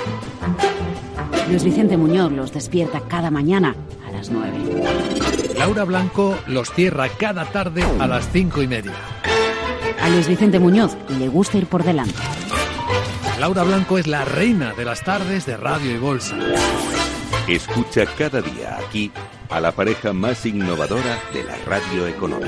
[1.51, 3.75] Luis Vicente Muñoz los despierta cada mañana
[4.07, 4.83] a las 9.
[5.57, 8.93] Laura Blanco los cierra cada tarde a las cinco y media.
[10.01, 12.15] A Luis Vicente Muñoz le gusta ir por delante.
[13.37, 16.37] Laura Blanco es la reina de las tardes de radio y bolsa.
[17.49, 19.11] Escucha cada día aquí
[19.49, 22.47] a la pareja más innovadora de la radio económica.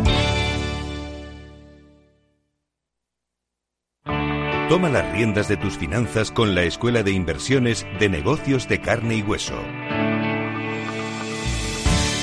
[4.71, 9.15] Toma las riendas de tus finanzas con la Escuela de Inversiones de Negocios de Carne
[9.15, 9.61] y Hueso.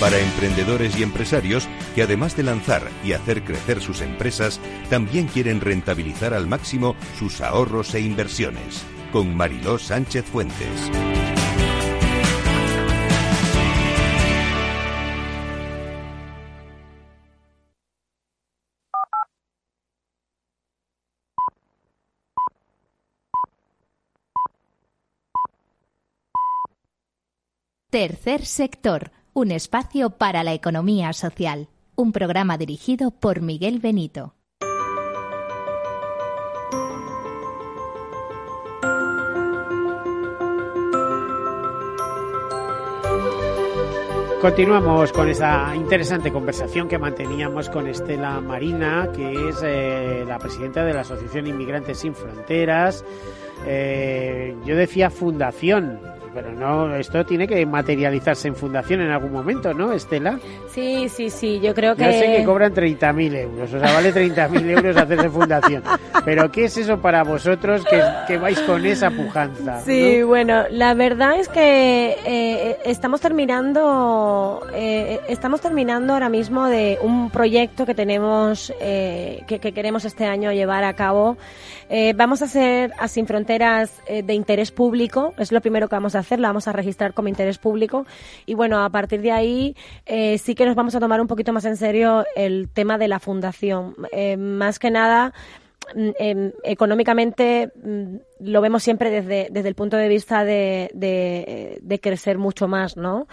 [0.00, 5.60] para emprendedores y empresarios que además de lanzar y hacer crecer sus empresas, también quieren
[5.60, 8.82] rentabilizar al máximo sus ahorros e inversiones.
[9.12, 10.90] Con Mariló Sánchez Fuentes.
[27.90, 31.68] Tercer sector, un espacio para la economía social.
[31.96, 34.34] Un programa dirigido por Miguel Benito.
[44.42, 50.84] Continuamos con esa interesante conversación que manteníamos con Estela Marina, que es eh, la presidenta
[50.84, 53.02] de la Asociación Inmigrantes Sin Fronteras.
[53.66, 55.98] Eh, yo decía fundación,
[56.40, 60.38] pero no, esto tiene que materializarse en fundación en algún momento, ¿no, Estela?
[60.72, 62.04] Sí, sí, sí, yo creo que...
[62.04, 65.82] Yo sé que cobran 30.000 euros, o sea, vale 30.000 euros hacerse fundación.
[66.24, 69.80] Pero ¿qué es eso para vosotros que, que vais con esa pujanza?
[69.80, 76.98] Sí, bueno, la verdad es que eh, estamos terminando, eh, estamos terminando ahora mismo de
[77.02, 81.36] un proyecto que tenemos, eh, que, que, queremos este año llevar a cabo.
[81.90, 86.14] Eh, vamos a hacer a Sin Fronteras de interés público, es lo primero que vamos
[86.14, 88.06] a hacer, la vamos a registrar como interés público
[88.46, 89.76] y bueno, a partir de ahí
[90.38, 93.18] sí que nos vamos a tomar un poquito más en serio el tema de la
[93.18, 93.94] fundación.
[94.38, 95.32] más que nada,
[95.94, 97.72] eh, económicamente
[98.40, 102.96] lo vemos siempre desde, desde el punto de vista de, de, de crecer mucho más,
[102.96, 103.26] ¿no?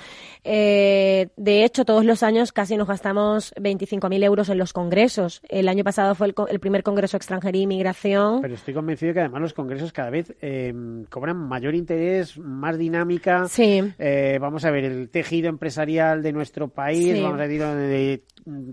[0.43, 5.41] Eh, de hecho, todos los años casi nos gastamos 25.000 euros en los congresos.
[5.49, 8.41] El año pasado fue el, el, primer congreso extranjería e inmigración.
[8.41, 10.73] Pero estoy convencido que además los congresos cada vez eh,
[11.09, 13.47] cobran mayor interés, más dinámica.
[13.47, 13.81] Sí.
[13.97, 17.21] Eh, vamos a ver, el tejido empresarial de nuestro país, Sí.
[17.21, 18.23] vamos a decir, de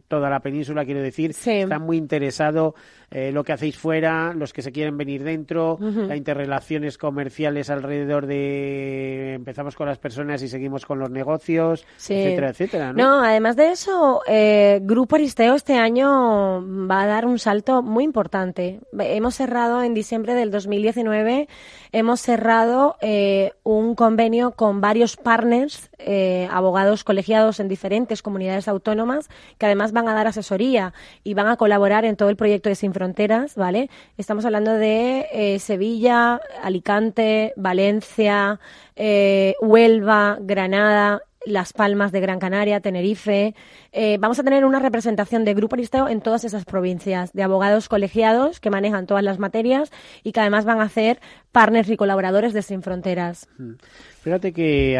[0.08, 1.50] toda la península, quiero decir, Sí.
[1.52, 2.74] está muy interesado
[3.10, 6.06] eh, lo que hacéis fuera, los que se quieren venir dentro, Ujú.
[6.06, 12.14] la interrelaciones comerciales alrededor de empezamos con las personas y seguimos con los negocios, Sí.
[12.14, 13.02] etcétera, etcétera, ¿no?
[13.02, 18.04] No, además de eso, eh, Grupo Aristeo este año va a dar un salto muy
[18.04, 18.78] importante.
[18.98, 21.48] Hemos cerrado en diciembre del 2019,
[21.90, 29.28] hemos cerrado eh, un convenio con varios partners, eh, abogados colegiados en diferentes comunidades autónomas,
[29.58, 30.92] que además van a dar asesoría
[31.24, 33.90] y van a colaborar en todo el proyecto de Sin Fronteras, ¿vale?
[34.16, 38.60] Estamos hablando de eh, Sevilla, Alicante, Valencia,
[38.96, 43.54] eh, Huelva, Granada, las Palmas de Gran Canaria, Tenerife.
[43.94, 47.90] Eh, vamos a tener una representación de Grupo Aristeo en todas esas provincias, de abogados
[47.90, 51.20] colegiados que manejan todas las materias y que además van a ser
[51.52, 53.46] partners y colaboradores de Sin Fronteras.
[54.22, 54.98] Fíjate que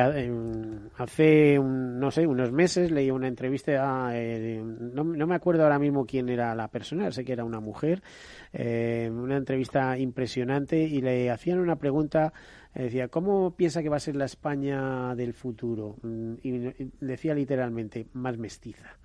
[0.99, 5.79] hace, no sé, unos meses leí una entrevista, a, eh, no, no me acuerdo ahora
[5.79, 8.03] mismo quién era la persona, sé que era una mujer,
[8.53, 12.35] eh, una entrevista impresionante y le hacían una pregunta,
[12.75, 15.97] decía, ¿cómo piensa que va a ser la España del futuro?
[16.03, 18.82] Mm, y decía literalmente, más mestiza.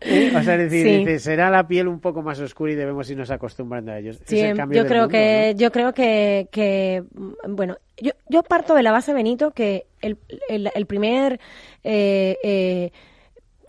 [0.00, 0.32] ¿Eh?
[0.36, 1.18] O sea, es decir, Sí.
[1.18, 4.16] será la piel un poco más oscura y debemos irnos acostumbrando a ellos.
[4.20, 5.60] Es Sí, el cambio yo creo mundo, que, ¿no?
[5.60, 10.18] yo creo que, que mm, bueno, yo, yo parto de la base, Benito, que el,
[10.48, 11.40] el, el primer
[11.84, 12.92] eh, eh,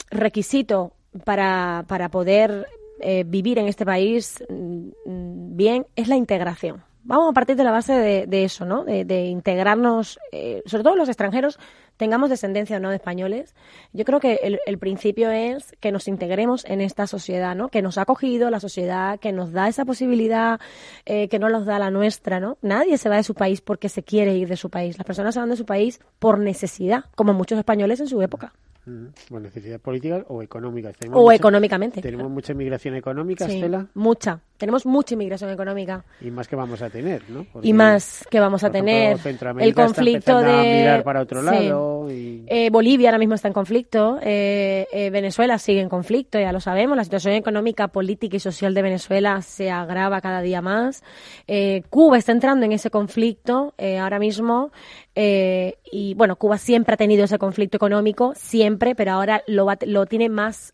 [0.10, 0.94] requisito
[1.26, 2.68] para, para poder
[3.02, 6.84] eh, vivir en este país mm, mm, bien es la integración.
[7.04, 8.84] Vamos a partir de la base de, de eso, ¿no?
[8.84, 11.58] De, de integrarnos, eh, sobre todo los extranjeros,
[11.98, 13.56] tengamos descendencia o no de españoles.
[13.94, 17.70] Yo creo que el, el principio es que nos integremos en esta sociedad, ¿no?
[17.70, 20.60] Que nos ha acogido la sociedad, que nos da esa posibilidad,
[21.06, 22.58] eh, que no nos da la nuestra, ¿no?
[22.62, 24.98] Nadie se va de su país porque se quiere ir de su país.
[24.98, 28.54] Las personas se van de su país por necesidad, como muchos españoles en su época.
[28.86, 30.92] Mm, Bueno, necesidad política o económica.
[30.94, 32.02] Tenemos O mucha- económicamente.
[32.02, 34.40] Tenemos mucha inmigración económica, Sí, Estela, mucha.
[34.62, 36.06] Tenemos mucha inmigración económica.
[36.22, 37.46] y más que vamos a tener, ¿no?
[37.52, 39.18] Porque, y más que vamos a tener.
[39.26, 40.78] El está conflicto a de.
[40.78, 41.46] mirar para otro Sí.
[41.48, 44.20] lado y- Eh, Bolivia ahora mismo está en conflicto.
[44.22, 46.96] eh, eh, Venezuela sigue en conflicto, ya lo sabemos.
[46.96, 51.04] La situación económica, política y social de Venezuela se agrava cada día más.
[51.48, 54.72] Eh, Cuba está entrando en ese conflicto ahora mismo.
[55.16, 60.06] y bueno, Cuba siempre ha tenido ese conflicto económico, siempre, pero ahora lo, va- lo
[60.06, 60.74] tiene más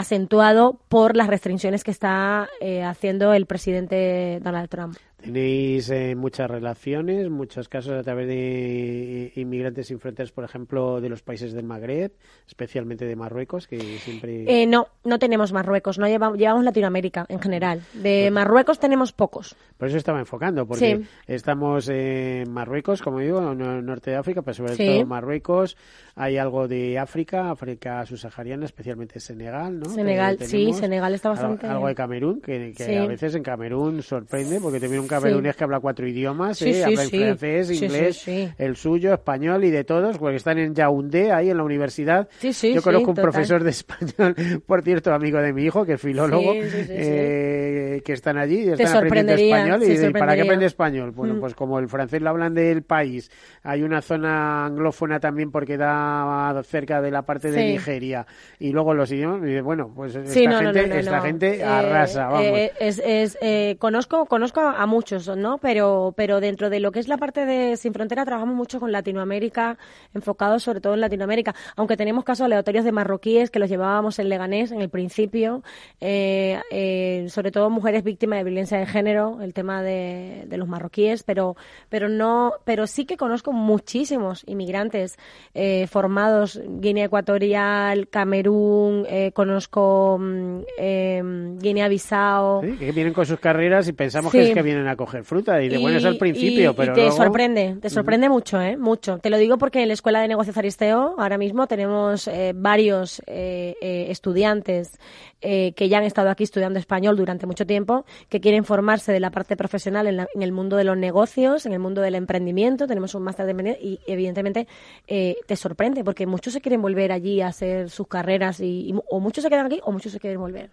[0.00, 4.96] acentuado por las restricciones que está eh, haciendo el presidente Donald Trump.
[5.22, 11.08] Tenéis eh, muchas relaciones, muchos casos a través de inmigrantes sin fronteras, por ejemplo, de
[11.08, 12.12] los países del Magreb,
[12.46, 14.44] especialmente de Marruecos, que siempre...
[14.46, 17.82] Eh, no, no tenemos Marruecos, no llevamos, llevamos Latinoamérica en general.
[17.92, 19.56] De Marruecos tenemos pocos.
[19.76, 24.54] Por eso estaba enfocando, porque estamos en Marruecos, como digo, en norte de África, pero
[24.54, 25.76] sobre todo Marruecos,
[26.14, 29.86] hay algo de África, África subsahariana, especialmente Senegal, ¿no?
[29.86, 31.66] Senegal, sí, Senegal está bastante...
[31.66, 35.64] Algo de Camerún, que, a veces en Camerún sorprende, porque te viene un camerunés que
[35.64, 36.84] habla cuatro idiomas, ¿eh?
[36.84, 41.56] habla francés, inglés, el suyo, español y de todos, porque están en Yaoundé, ahí en
[41.56, 42.28] la universidad.
[42.40, 44.34] Yo conozco un profesor de español,
[44.66, 48.96] por cierto, amigo de mi hijo, que es filólogo, eh, que están allí y están
[48.96, 49.82] aprendiendo español.
[49.82, 51.10] ¿Y para qué aprende español?
[51.10, 51.40] Bueno, mm.
[51.40, 53.30] pues como el francés lo hablan del país,
[53.62, 58.26] hay una zona anglófona también porque da cerca de la parte de Nigeria,
[58.58, 62.46] y luego los idiomas, y bueno, pues esta gente, esta gente eh, arrasa, vamos.
[62.78, 63.38] es, es,
[63.78, 64.99] conozco, conozco a muchos,
[65.36, 65.58] ¿no?
[65.58, 68.92] Pero, pero dentro de lo que es la parte de Sin Frontera trabajamos mucho con
[68.92, 69.78] Latinoamérica,
[70.14, 74.28] enfocados sobre todo en Latinoamérica, aunque tenemos casos aleatorios de marroquíes que los llevábamos en
[74.28, 75.62] Leganés en el principio,
[76.00, 81.22] eh, eh, sobre todo mujeres víctimas de violencia de género, el tema de, los marroquíes,
[81.22, 81.56] pero,
[81.88, 85.16] pero no, pero sí que conozco muchísimos inmigrantes
[85.54, 92.60] eh, formados Guinea Ecuatorial, Camerún, conozco mm, em, Guinea-Bissau.
[92.78, 95.68] que vienen con sus carreras y pensamos que es que vienen a coger fruta y
[95.68, 98.76] de bueno es al principio, pero te sorprende, te sorprende mucho, ¿eh?
[98.76, 99.18] Mucho.
[99.18, 103.22] Te lo digo porque en la Escuela de Negocios Aristeo ahora mismo tenemos eh, varios
[103.26, 104.98] eh, eh, estudiantes
[105.42, 109.30] que ya han estado aquí estudiando español durante mucho tiempo, que quieren formarse de la
[109.30, 112.86] parte profesional en, el mundo de los negocios, en el mundo del emprendimiento.
[112.86, 114.68] Tenemos un máster de y evidentemente
[115.06, 119.42] te sorprende porque muchos se quieren volver allí a hacer sus carreras y, o muchos
[119.42, 120.68] se quedan aquí o muchos se quieren volver.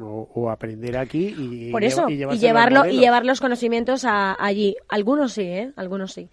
[0.00, 4.76] O, aprender aquí y, Por eso, y, llevarlo y llevar los conocimientos allí.
[4.88, 5.72] Algunos sí, ¿eh?
[5.76, 6.28] Algunos sí.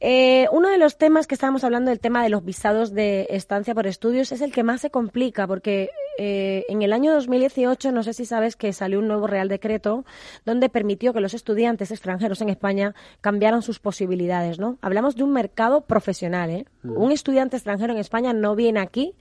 [0.00, 3.74] Eh, uno de los temas que estábamos hablando, el tema de los visados de estancia
[3.74, 8.02] por estudios, es el que más se complica porque eh, en el año 2018, no
[8.02, 10.04] sé si sabes que salió un nuevo Real Decreto
[10.44, 14.78] donde permitió que los estudiantes extranjeros en España cambiaran sus posibilidades, ¿no?
[14.82, 16.66] Hablamos de un mercado profesional, ¿eh?
[16.84, 19.14] Un estudiante extranjero en España no viene aquí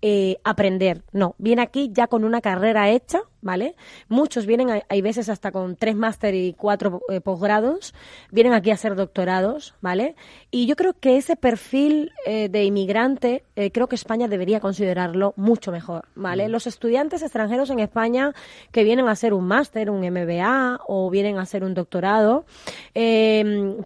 [0.00, 1.02] eh, aprender.
[1.10, 3.74] No, viene aquí ya con una carrera hecha, ¿vale?
[4.08, 7.94] Muchos vienen, hay veces hasta con tres máster y cuatro eh, posgrados,
[8.30, 10.14] vienen aquí a hacer doctorados, ¿vale?
[10.52, 15.72] Y yo creo que ese perfil eh, de inmigrante, creo que España debería considerarlo mucho
[15.72, 16.48] mejor, ¿vale?
[16.48, 18.34] Los estudiantes extranjeros en España
[18.70, 22.46] que vienen a hacer un máster, un MBA o vienen a hacer un doctorado,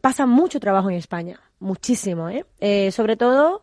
[0.03, 2.91] pasan mucho trabajo en España muchísimo, ¿eh?
[2.91, 3.63] sobre todo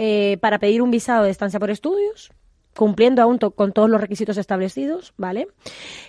[0.00, 2.30] eh, para pedir un visado de estancia por estudios,
[2.78, 5.48] cumpliendo aún con todos los requisitos establecidos, ¿vale?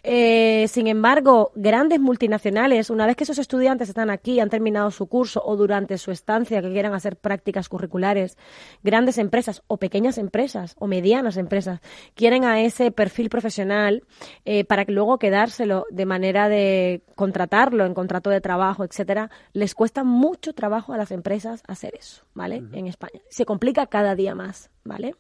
[0.03, 5.07] Eh, sin embargo, grandes multinacionales, una vez que esos estudiantes están aquí, han terminado su
[5.07, 8.37] curso o durante su estancia que quieran hacer prácticas curriculares,
[8.83, 11.79] grandes empresas o pequeñas empresas o medianas empresas
[12.13, 14.03] quieren a ese perfil profesional
[14.45, 19.73] eh, para que luego quedárselo de manera de contratarlo en contrato de trabajo, etcétera, les
[19.73, 22.61] cuesta mucho trabajo a las empresas hacer eso, ¿vale?
[22.73, 23.21] En España.
[23.29, 25.15] Se complica cada día más, ¿vale?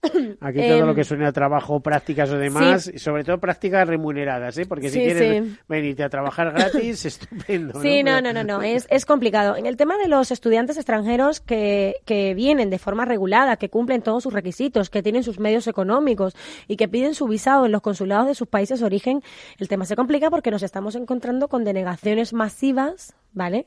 [0.40, 3.86] Aquí todo lo que em, suena a trabajo, prácticas o demás, y sobre todo prácticas
[3.88, 4.66] remuneradas, ¿eh?
[4.66, 7.80] porque si quieres venirte a trabajar gratis, estupendo.
[7.82, 9.56] Sí, no, no, no, no, es, es complicado.
[9.56, 14.02] En el tema de los estudiantes extranjeros que, que vienen de forma regulada, que cumplen
[14.02, 16.36] todos sus requisitos, que tienen sus medios económicos
[16.68, 19.22] y que piden su visado en los consulados de sus países de origen,
[19.58, 23.66] el tema se complica porque nos estamos encontrando con denegaciones masivas, ¿vale?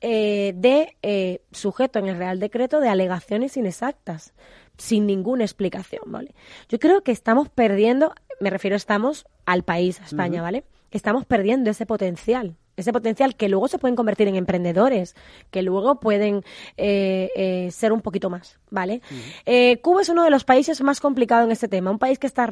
[0.00, 4.32] Eh, de eh, sujeto en el Real Decreto de alegaciones inexactas
[4.78, 6.34] sin ninguna explicación, ¿vale?
[6.68, 10.64] Yo creo que estamos perdiendo, me refiero estamos al país, a España, ¿vale?
[10.90, 15.16] Estamos perdiendo ese potencial, ese potencial que luego se pueden convertir en emprendedores,
[15.50, 16.44] que luego pueden
[16.76, 19.02] eh, eh, ser un poquito más, ¿vale?
[19.44, 22.26] Eh, Cuba es uno de los países más complicados en este tema, un país que
[22.26, 22.50] está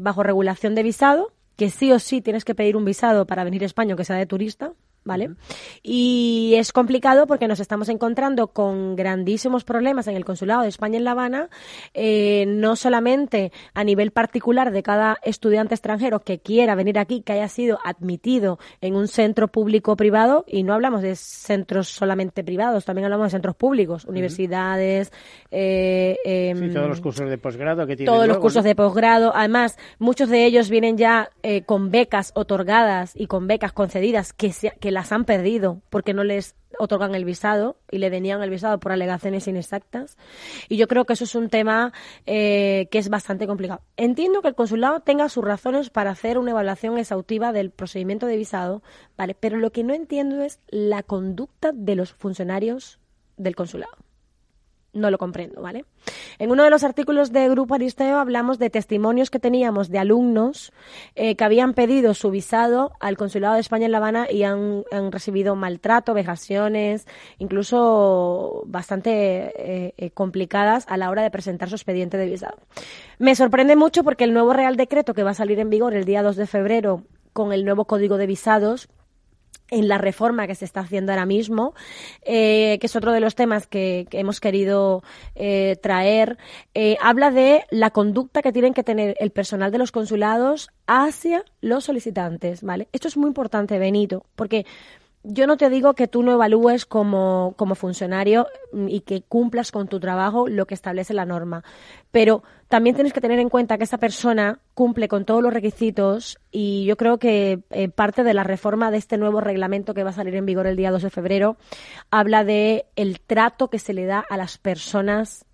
[0.00, 3.62] bajo regulación de visado, que sí o sí tienes que pedir un visado para venir
[3.62, 4.72] a España, que sea de turista,
[5.04, 5.30] ¿vale?
[5.82, 10.98] Y es complicado porque nos estamos encontrando con grandísimos problemas en el Consulado de España
[10.98, 11.48] en La Habana,
[11.94, 17.32] eh, no solamente a nivel particular de cada estudiante extranjero que quiera venir aquí, que
[17.32, 22.84] haya sido admitido en un centro público privado, y no hablamos de centros solamente privados,
[22.84, 25.12] también hablamos de centros públicos, universidades.
[25.50, 28.14] Eh, em, todos los cursos de posgrado que tienen.
[28.14, 29.32] Todos los cursos de posgrado.
[29.34, 34.52] Además, muchos de ellos vienen ya eh, con becas otorgadas y con becas concedidas que,
[34.80, 38.48] que que las han perdido porque no les otorgan el visado y le denían el
[38.48, 40.16] visado por alegaciones inexactas.
[40.70, 41.92] Y yo creo que eso es un tema
[42.24, 43.82] eh, que es bastante complicado.
[43.98, 48.38] Entiendo que el consulado tenga sus razones para hacer una evaluación exhaustiva del procedimiento de
[48.38, 48.82] visado,
[49.14, 49.34] ¿vale?
[49.38, 52.98] Pero lo que no entiendo es la conducta de los funcionarios
[53.36, 54.07] del consulado
[54.98, 55.84] no lo comprendo, ¿vale?
[56.38, 60.72] En uno de los artículos de Grupo Aristeo hablamos de testimonios que teníamos de alumnos
[61.14, 64.84] eh, que habían pedido su visado al Consulado de España en La Habana y han,
[65.10, 67.06] recibido maltrato, vejaciones,
[67.38, 72.58] incluso bastante eh, eh, complicadas a la hora de presentar su expediente de visado.
[73.18, 76.04] Me sorprende mucho porque el nuevo Real Decreto que va a salir en vigor el
[76.04, 78.88] día 2 de febrero con el nuevo Código de Visados
[79.70, 81.74] en la reforma que se está haciendo ahora mismo,
[82.22, 85.02] eh, que es otro de los temas que, hemos querido
[85.34, 86.38] eh, traer,
[86.74, 91.44] eh, habla de la conducta que tienen que tener el personal de los consulados hacia
[91.60, 92.88] los solicitantes, ¿vale?
[92.92, 94.66] Esto es muy importante, Benito, porque
[95.22, 99.88] yo no te digo que tú no evalúes como, funcionario mm, y que cumplas con
[99.88, 101.64] tu trabajo lo que establece la norma,
[102.10, 106.38] pero también tienes que tener en cuenta que esa persona cumple con todos los requisitos
[106.50, 110.10] y yo creo que eh, parte de la reforma de este nuevo reglamento que va
[110.10, 111.56] a salir en vigor el día 2 de febrero
[112.10, 115.44] habla de el trato que se le da a las personas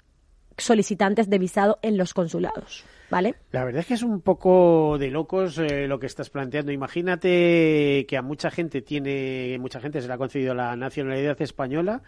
[0.58, 2.84] solicitantes de visado en los consulados.
[3.10, 3.34] ¿Vale?
[3.52, 6.72] La verdad es que es un poco de locos eh, lo que estás planteando.
[6.72, 12.02] Imagínate que a mucha gente tiene, mucha gente se le ha concedido la nacionalidad española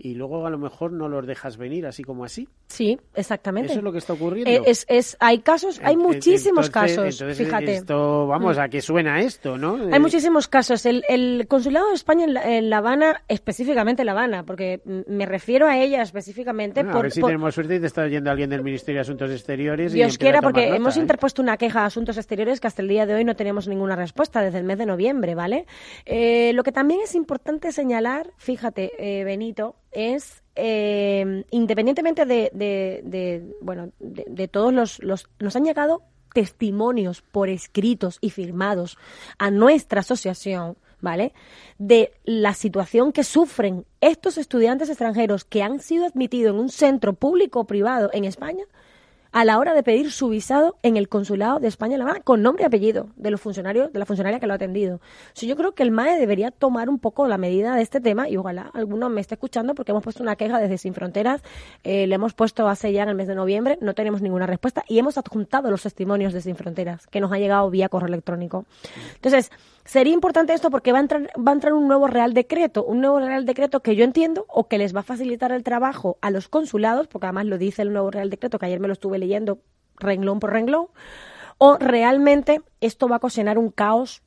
[0.00, 2.48] y luego a lo mejor no los dejas venir así como así.
[2.68, 3.72] Sí, exactamente.
[3.72, 4.48] Eso es lo que está ocurriendo.
[4.48, 7.74] Eh, es, es, hay casos, hay muchísimos casos, fíjate.
[7.74, 8.60] Esto, vamos, mm.
[8.60, 9.76] a que suena esto, ¿no?
[9.92, 10.86] Hay muchísimos casos.
[10.86, 15.76] El, el Consulado de España en la, Habana, específicamente La Habana, porque me refiero a
[15.76, 16.98] ella específicamente por...
[16.98, 19.92] A ver si tenemos suerte y te está yendo alguien del Ministerio de Asuntos Exteriores
[19.92, 21.00] Dios y quiera, porque hemos ¿eh?
[21.00, 23.96] interpuesto una queja a Asuntos Exteriores que hasta el día de hoy no tenemos ninguna
[23.96, 25.66] respuesta, desde el mes de noviembre, ¿vale?
[26.06, 28.92] Eh, lo que también es importante señalar, fíjate,
[29.24, 36.02] Benito, es eh, independientemente de, bueno de, todos los, los nos han llegado
[36.34, 38.98] testimonios por escritos y firmados
[39.38, 41.32] a nuestra asociación ¿vale?
[41.78, 47.12] De la situación que sufren estos estudiantes extranjeros que han sido admitidos en un centro
[47.12, 48.64] público o privado en España
[49.32, 52.20] a la hora de pedir su visado en el consulado de España en La Habana
[52.20, 55.00] con nombre y apellido de los funcionarios, de la funcionaria que lo ha atendido.
[55.34, 58.36] yo creo que el MAE debería tomar un poco la medida de este tema y
[58.36, 61.42] ojalá alguno me esté escuchando porque hemos puesto una queja desde Sin Fronteras,
[61.84, 64.84] eh, le hemos puesto hace ya en el mes de noviembre, no tenemos ninguna respuesta
[64.88, 68.64] y hemos adjuntado los testimonios de Sin Fronteras que nos ha llegado vía correo electrónico.
[69.14, 69.50] Entonces,
[69.88, 73.80] Sería importante esto porque va a entrar, un nuevo Real Decreto, un nuevo Real Decreto
[73.80, 77.24] que yo entiendo o que les va a facilitar el trabajo a los consulados, porque
[77.24, 79.62] además lo dice el nuevo Real Decreto, que ayer me lo estuve leyendo
[79.96, 80.88] renglón por renglón,
[81.56, 84.22] o realmente esto va a ocasionar un caos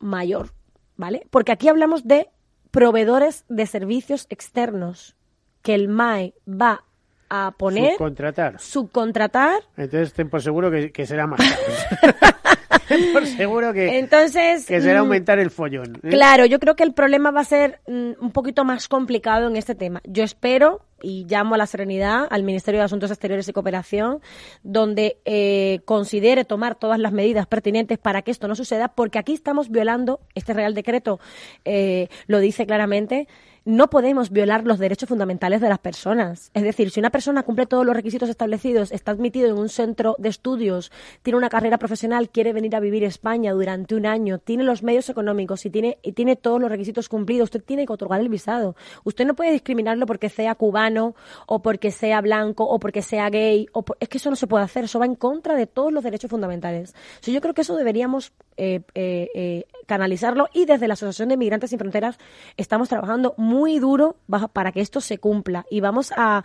[0.00, 0.54] mayor,
[0.96, 1.24] ¿vale?
[1.30, 2.28] Porque aquí hablamos de
[2.72, 5.14] proveedores de servicios externos
[5.62, 6.82] que el MAE va
[7.30, 7.92] a poner.
[7.92, 8.60] Subcontratar.
[8.60, 9.62] Subcontratar.
[9.76, 11.40] Entonces, ten por seguro que, que será más
[13.12, 15.96] por seguro que, Entonces, que será mm, aumentar el follón.
[16.02, 16.10] ¿eh?
[16.10, 19.56] Claro, yo creo que el problema va a ser mm, un poquito más complicado en
[19.56, 20.00] este tema.
[20.04, 24.20] Yo espero y llamo a la serenidad al Ministerio de Asuntos Exteriores y Cooperación,
[24.62, 29.32] donde eh, considere tomar todas las medidas pertinentes para que esto no suceda, porque aquí
[29.32, 31.20] estamos violando, este Real Decreto
[31.64, 33.28] eh, lo dice claramente,
[33.64, 36.50] no podemos violar los derechos fundamentales de las personas.
[36.54, 40.16] Es decir, si una persona cumple todos los requisitos establecidos, está admitido en un centro
[40.18, 40.90] de estudios,
[41.22, 44.82] tiene una carrera profesional, quiere venir a vivir a España durante un año, tiene los
[44.82, 48.28] medios económicos y tiene, y tiene todos los requisitos cumplidos, usted tiene que otorgar el
[48.28, 48.76] visado.
[49.04, 51.14] Usted no puede discriminarlo porque sea cubano
[51.46, 53.66] o porque sea blanco o porque sea gay.
[53.72, 56.04] O Es que eso no se puede hacer, eso va en contra de todos los
[56.04, 56.94] derechos fundamentales.
[57.22, 61.70] yo creo que eso deberíamos eh, eh, eh, canalizarlo y desde la Asociación de Migrantes
[61.70, 62.16] Sin Fronteras
[62.56, 64.14] estamos trabajando muy duro
[64.52, 66.44] para que esto se cumpla y vamos a,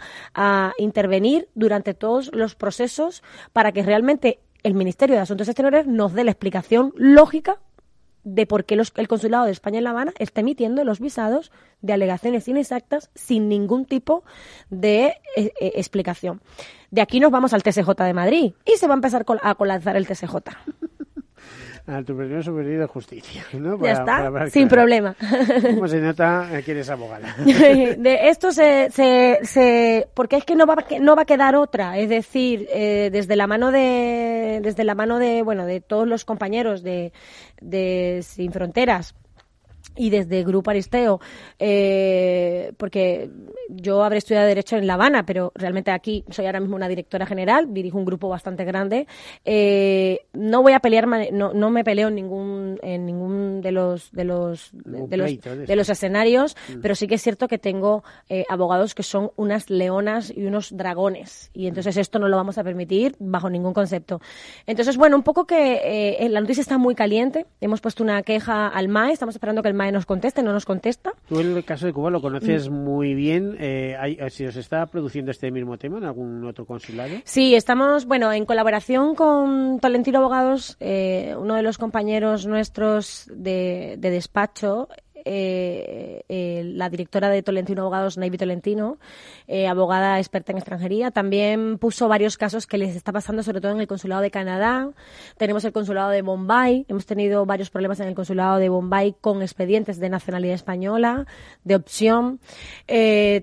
[0.79, 3.21] intervenir durante todos los procesos
[3.53, 7.59] para que realmente el Ministerio de Asuntos Exteriores nos dé la explicación lógica
[8.23, 11.93] de por qué el Consulado de España en La Habana está emitiendo los visados de
[11.93, 14.23] alegaciones inexactas sin ningún tipo
[14.71, 16.41] de explicación.
[16.89, 19.97] De aquí nos vamos al TSJ de Madrid y se va a empezar a colapsar
[19.97, 20.35] el TSJ
[21.87, 23.45] a tu Superior Superior de Justicia.
[23.53, 23.81] ¿no?
[23.83, 25.15] ya está, sin problema.
[25.61, 27.35] ¿Cómo se nota que eres abogada?
[27.45, 31.97] de esto se, se, se, porque es que no va, no va a quedar otra,
[31.97, 36.25] es decir, eh, desde la mano de, desde la mano de, bueno, de todos los
[36.25, 37.13] compañeros de,
[37.61, 39.15] de Sin Fronteras,
[39.95, 41.19] y desde Grupo Aristeo,
[41.59, 43.29] eh, porque
[43.69, 47.25] yo habré estudiado Derecho en La Habana, pero realmente aquí soy ahora mismo una directora
[47.25, 49.07] general, dirijo un grupo bastante grande.
[49.43, 54.11] Eh, no voy a pelear, no, no me peleo en ningún, en ningún de los,
[54.11, 56.81] de los, de, los, de los escenarios, mm.
[56.81, 60.75] pero sí que es cierto que tengo eh, abogados que son unas leonas y unos
[60.75, 64.19] dragones, y entonces esto no lo vamos a permitir bajo ningún concepto.
[64.67, 68.87] Entonces, bueno, un poco que la noticia está muy caliente, hemos puesto una queja al
[68.87, 71.13] MAE, estamos esperando que el MAE nos conteste, no nos contesta.
[71.27, 73.55] Tú el caso de Cuba lo conoces muy bien.
[73.59, 77.15] Eh, eh, ¿Si os está produciendo este mismo tema en algún otro consulado?
[77.23, 83.95] Sí, estamos, bueno, en colaboración con Tolentino Abogados, eh, uno de los compañeros nuestros de,
[83.97, 84.89] de despacho,
[85.25, 88.99] eh, eh, la directora de Tolentino Abogados, Navy Tolentino,
[89.47, 91.09] eh, abogada experta en extranjería.
[91.09, 94.91] También puso varios casos que les está pasando, sobre todo en el consulado de Canadá.
[95.37, 96.85] Tenemos el consulado de Bombay.
[96.87, 101.25] Hemos tenido varios problemas en el consulado de Bombay con expedientes de nacionalidad española,
[101.63, 102.39] de opción.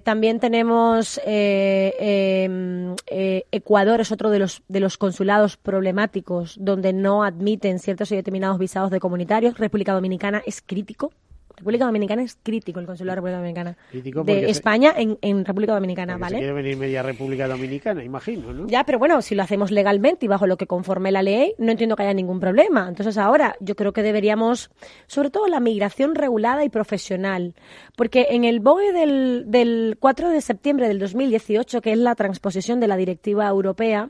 [0.04, 7.80] también tenemos em, Ecuador, es otro de los, de los consulados problemáticos donde no admiten
[7.80, 9.58] ciertos y determinados visados de comunitarios.
[9.58, 11.12] República Dominicana es crítico
[11.56, 13.76] República Dominicana es crítico el consulado de República Dominicana.
[14.24, 16.38] de España en, República Dominicana, ¿vale?
[16.38, 18.66] quiere venir media República Dominicana, imagino, ¿no?
[18.66, 21.70] Ya, pero bueno, si lo hacemos legalmente y bajo lo que conforme la ley, no
[21.70, 22.88] entiendo que haya ningún problema.
[22.88, 24.70] Entonces ahora yo creo que deberíamos,
[25.06, 27.54] sobre todo la migración regulada y profesional,
[27.96, 32.80] porque en el BOE del, del 4 de septiembre del 2018, que es la transposición
[32.80, 34.08] de la directiva europea,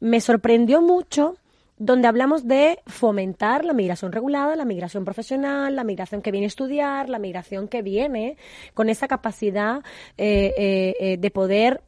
[0.00, 1.36] me sorprendió mucho
[1.78, 6.48] donde hablamos de fomentar la migración regulada, la migración profesional, la migración que viene a
[6.48, 8.36] estudiar, la migración que viene
[8.74, 9.82] con esa capacidad
[10.16, 11.80] eh, eh, eh, de poder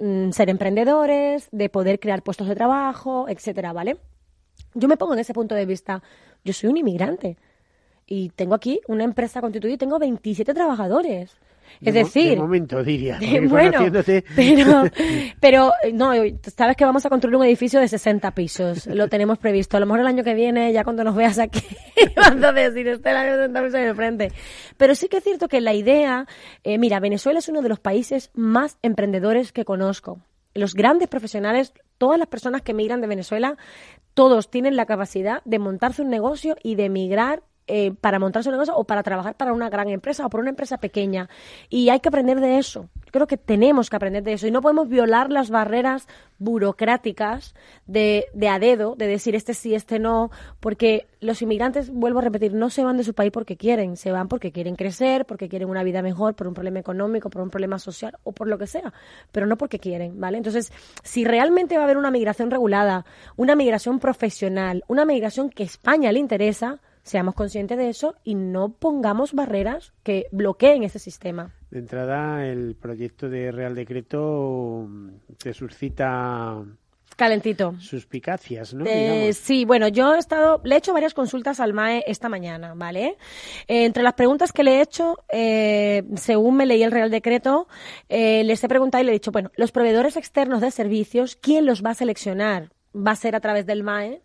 [0.00, 3.98] mm, ser emprendedores, de poder crear puestos de trabajo, etcétera, ¿vale?
[4.74, 6.02] Yo me pongo en ese punto de vista.
[6.44, 7.36] Yo soy un inmigrante
[8.06, 11.36] y tengo aquí una empresa constituida y tengo 27 trabajadores.
[11.80, 13.18] Es decir, de momento diría.
[13.48, 13.80] bueno,
[14.36, 14.84] pero,
[15.40, 16.12] pero no,
[16.56, 18.86] sabes que vamos a construir un edificio de 60 pisos.
[18.86, 19.76] Lo tenemos previsto.
[19.76, 21.62] A lo mejor el año que viene, ya cuando nos veas aquí,
[22.16, 24.32] vas a decir, el año 60 pisos en el frente.
[24.76, 26.26] Pero sí que es cierto que la idea,
[26.64, 30.20] eh, mira, Venezuela es uno de los países más emprendedores que conozco.
[30.54, 33.56] Los grandes profesionales, todas las personas que emigran de Venezuela,
[34.14, 38.58] todos tienen la capacidad de montarse un negocio y de emigrar eh, para montarse una
[38.58, 41.28] cosa o para trabajar para una gran empresa o por una empresa pequeña.
[41.68, 42.88] Y hay que aprender de eso.
[43.10, 44.46] Creo que tenemos que aprender de eso.
[44.46, 46.08] Y no podemos violar las barreras
[46.38, 47.54] burocráticas
[47.86, 52.22] de, de a dedo, de decir este sí, este no, porque los inmigrantes, vuelvo a
[52.22, 55.48] repetir, no se van de su país porque quieren, se van porque quieren crecer, porque
[55.48, 58.56] quieren una vida mejor, por un problema económico, por un problema social o por lo
[58.56, 58.92] que sea,
[59.32, 60.38] pero no porque quieren, ¿vale?
[60.38, 63.04] Entonces, si realmente va a haber una migración regulada,
[63.36, 68.74] una migración profesional, una migración que España le interesa, seamos conscientes de eso y no
[68.74, 71.54] pongamos barreras que bloqueen ese sistema.
[71.70, 76.62] De entrada, el proyecto de Real Decreto mm, te suscita
[77.16, 77.74] calentito.
[77.80, 78.84] Suspicacias, ¿no?
[78.86, 82.74] Eh, sí, bueno, yo he estado, le he hecho varias consultas al MAE esta mañana,
[82.76, 83.16] ¿vale?
[83.66, 87.66] Eh, entre las preguntas que le he hecho, eh, según me leí el Real Decreto,
[88.08, 91.84] les he preguntado y le he dicho, bueno, los proveedores externos de servicios, ¿quién los
[91.84, 92.70] va a seleccionar?
[92.94, 94.22] ¿Va a ser a través del MAE?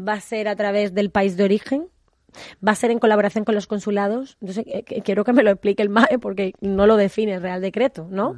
[0.00, 1.88] ¿Va a ser a través del país de origen?
[2.66, 4.36] Va a ser en colaboración con los consulados.
[4.40, 7.60] Entonces, eh, quiero que me lo explique el MAE porque no lo define el Real
[7.60, 8.36] Decreto, ¿no?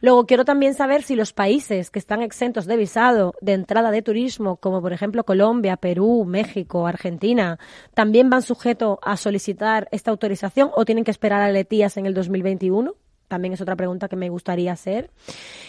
[0.00, 4.02] Luego, quiero también saber si los países que están exentos de visado de entrada de
[4.02, 7.58] turismo, como por ejemplo Colombia, Perú, México, Argentina,
[7.94, 12.14] también van sujetos a solicitar esta autorización o tienen que esperar a Letías en el
[12.14, 12.94] 2021
[13.30, 15.08] también es otra pregunta que me gustaría hacer.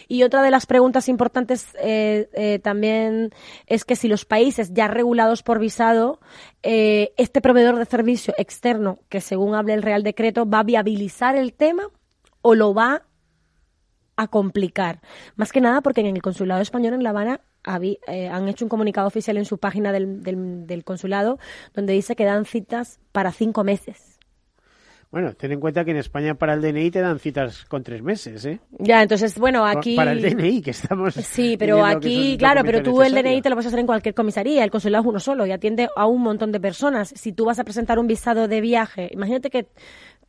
[0.08, 3.30] Y otra de las preguntas importantes eh, eh, también
[3.68, 6.20] es que si los países ya regulados por visado,
[6.64, 11.36] eh, este proveedor de servicio externo, que según habla el Real Decreto, va a viabilizar
[11.36, 11.84] el tema
[12.42, 13.04] o lo va
[14.16, 15.00] a complicar.
[15.36, 19.08] Más que nada porque en el Consulado Español en La Habana han hecho un comunicado
[19.08, 21.38] oficial en su página del, del consulado
[21.76, 24.11] donde dice que dan citas para cinco meses
[25.12, 28.02] bueno, ten en cuenta que en España para el DNI te dan citas con tres
[28.02, 28.62] meses, ¿eh?
[28.80, 29.98] Ya, entonces, bueno, aquí...
[29.98, 31.16] Para el DNI, que estamos...
[31.16, 34.16] Sí, pero aquí, claro, pero tú el DNI te lo vas a hacer en cualquier
[34.16, 37.10] comisaría, el consulado es uno solo y atiende a un montón de personas.
[37.10, 39.68] Si tú vas a presentar un visado de viaje, imagínate que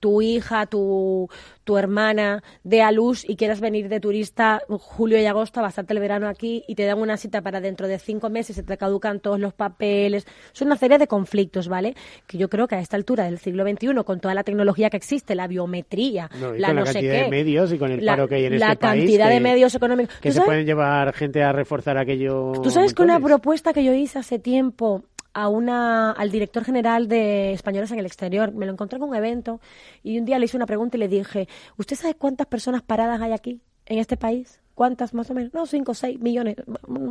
[0.03, 1.31] tu hija, tu,
[1.65, 5.93] tu hermana dé a luz y quieras venir de turista julio y agosto a bastante
[5.93, 8.77] el verano aquí y te dan una cita para dentro de cinco meses, se te
[8.77, 10.27] caducan todos los papeles.
[10.55, 11.95] Es una serie de conflictos, ¿vale?
[12.27, 14.97] Que yo creo que a esta altura del siglo XXI, con toda la tecnología que
[14.97, 18.59] existe, la biometría, la, no cantidad de medios y con el paro que hay en
[18.59, 20.17] la este cantidad de medios económicos.
[20.21, 22.53] Que se pueden llevar gente a reforzar aquello.
[22.63, 25.05] Tú sabes que una propuesta que yo hice hace tiempo
[25.35, 28.53] a una, al director general de Españoles en el Exterior.
[28.53, 29.61] Me lo encontré en un evento
[30.03, 33.21] y un día le hice una pregunta y le dije, ¿usted sabe cuántas personas paradas
[33.21, 34.61] hay aquí, en este país?
[34.75, 35.53] ¿Cuántas más o menos?
[35.53, 36.57] No, cinco, seis millones.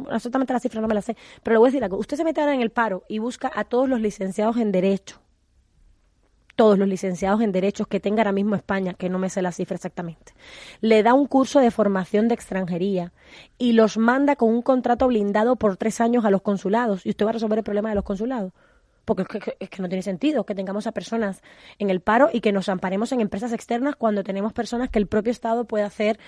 [0.10, 1.16] Absolutamente la cifra no me la sé.
[1.44, 1.98] Pero le voy a decir algo.
[1.98, 5.22] Usted se mete ahora en el paro y busca a todos los licenciados en Derecho
[6.62, 9.52] todos los licenciados en derechos que tenga ahora mismo España, que no me sé la
[9.52, 10.34] cifra exactamente,
[10.80, 13.14] le da un curso de formación de extranjería
[13.58, 17.26] y los manda con un contrato blindado por tres años a los consulados y usted
[17.26, 18.54] va a resolver el problema de los consulados.
[19.06, 19.24] Porque
[19.60, 21.42] es que, no tiene sentido que tengamos a personas
[21.80, 25.08] en el paro y que nos amparemos en empresas externas cuando tenemos personas que el
[25.08, 26.20] propio Estado puede hacer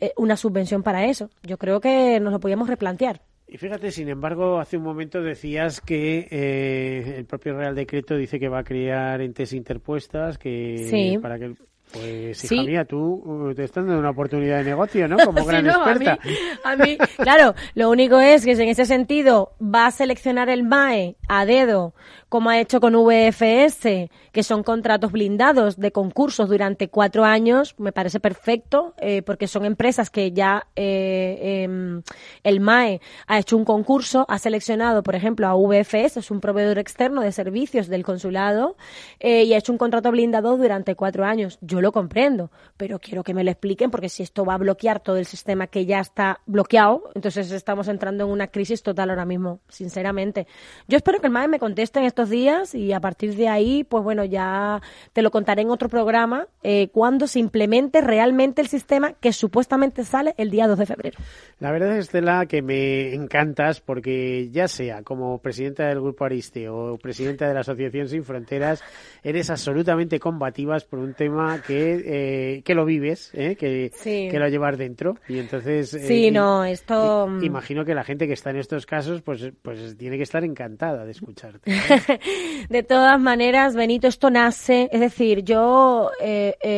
[0.00, 1.30] eh, una subvención para eso.
[1.42, 3.20] Yo creo que nos lo podríamos replantear.
[3.46, 8.40] Y fíjate, sin embargo, hace un momento decías que eh, el propio Real Decreto dice
[8.40, 11.54] que va a crear entes interpuestas que para que
[11.92, 15.16] pues, hija mía, tú uh, te estás dando una oportunidad de negocio, ¿no?
[15.24, 16.18] Como gran experta.
[16.64, 21.16] A mí, claro, lo único es que en ese sentido va a seleccionar el MAE
[21.28, 21.94] a dedo,
[22.32, 27.92] como ha hecho con VFS, que son contratos blindados de concursos durante cuatro años, me
[27.92, 32.02] parece perfecto, eh, porque son empresas que ya eh, em,
[32.42, 36.78] el MAE ha hecho un concurso, ha seleccionado, por ejemplo, a VFS, es un proveedor
[36.78, 38.78] externo de servicios del consulado,
[39.20, 41.58] eh, y ha hecho un contrato blindado durante cuatro años.
[41.60, 45.00] Yo lo comprendo, pero quiero que me lo expliquen porque si esto va a bloquear
[45.00, 49.26] todo el sistema que ya está bloqueado, entonces estamos entrando en una crisis total ahora
[49.26, 50.46] mismo, sinceramente.
[50.88, 53.84] Yo espero que el MAE me conteste en estos días y a partir de ahí,
[53.84, 54.80] pues bueno, ya
[55.12, 60.04] te lo contaré en otro programa eh, cuando se implemente realmente el sistema que supuestamente
[60.04, 61.18] sale el día 2 de febrero.
[61.60, 66.98] La verdad, Estela, que me encantas porque ya sea como presidenta del Grupo Ariste o
[66.98, 68.82] presidenta de la Asociación Sin Fronteras,
[69.22, 73.56] eres absolutamente combativas por un tema que eh, que lo vives, ¿eh?
[73.56, 75.16] que, que, lo llevas dentro.
[75.28, 75.90] Y entonces.
[75.90, 77.26] Sí, no, esto.
[77.28, 77.44] Mm.
[77.44, 81.04] imagino que la gente que está en estos casos, pues, pues tiene que estar encantada
[81.04, 81.72] de escucharte.
[82.68, 84.88] de todas maneras, Benito, esto nace.
[84.92, 86.10] Es decir, yo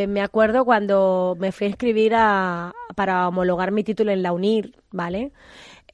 [0.08, 4.72] me acuerdo cuando me fui a inscribir a, para homologar mi título en la UNIR,
[4.90, 5.32] ¿vale?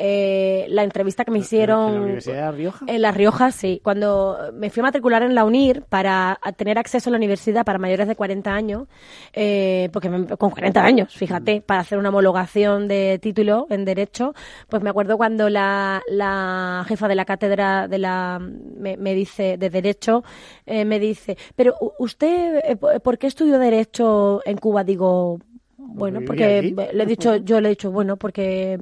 [0.03, 1.89] Eh, la entrevista que me hicieron.
[1.89, 2.87] ¿En la Universidad de Rioja?
[2.89, 3.81] En La Rioja, sí.
[3.85, 7.79] Cuando me fui a matricular en la UNIR para tener acceso a la universidad para
[7.79, 8.89] mayores de 40 años,
[9.35, 14.33] eh, porque con 40 años, fíjate, para hacer una homologación de título en Derecho,
[14.71, 19.59] pues me acuerdo cuando la, la jefa de la cátedra de la me, me dice
[19.59, 20.25] de Derecho,
[20.65, 24.83] eh, me dice, pero usted, eh, ¿por qué estudió Derecho en Cuba?
[24.83, 25.41] Digo,
[25.77, 28.81] bueno, porque le he dicho, yo le he dicho, bueno, porque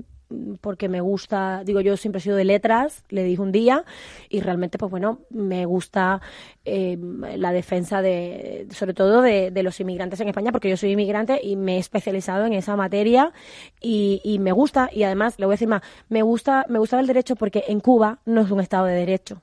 [0.61, 3.85] porque me gusta, digo yo siempre he sido de letras, le dije un día,
[4.29, 6.21] y realmente pues bueno, me gusta
[6.65, 6.99] eh,
[7.37, 11.57] la defensa de, sobre todo de, los inmigrantes en España, porque yo soy inmigrante y
[11.57, 13.33] me he especializado en esa materia
[13.81, 17.01] y, y me gusta, y además le voy a decir más, me gusta, me gustaba
[17.01, 19.43] el derecho porque en Cuba no es un estado de derecho.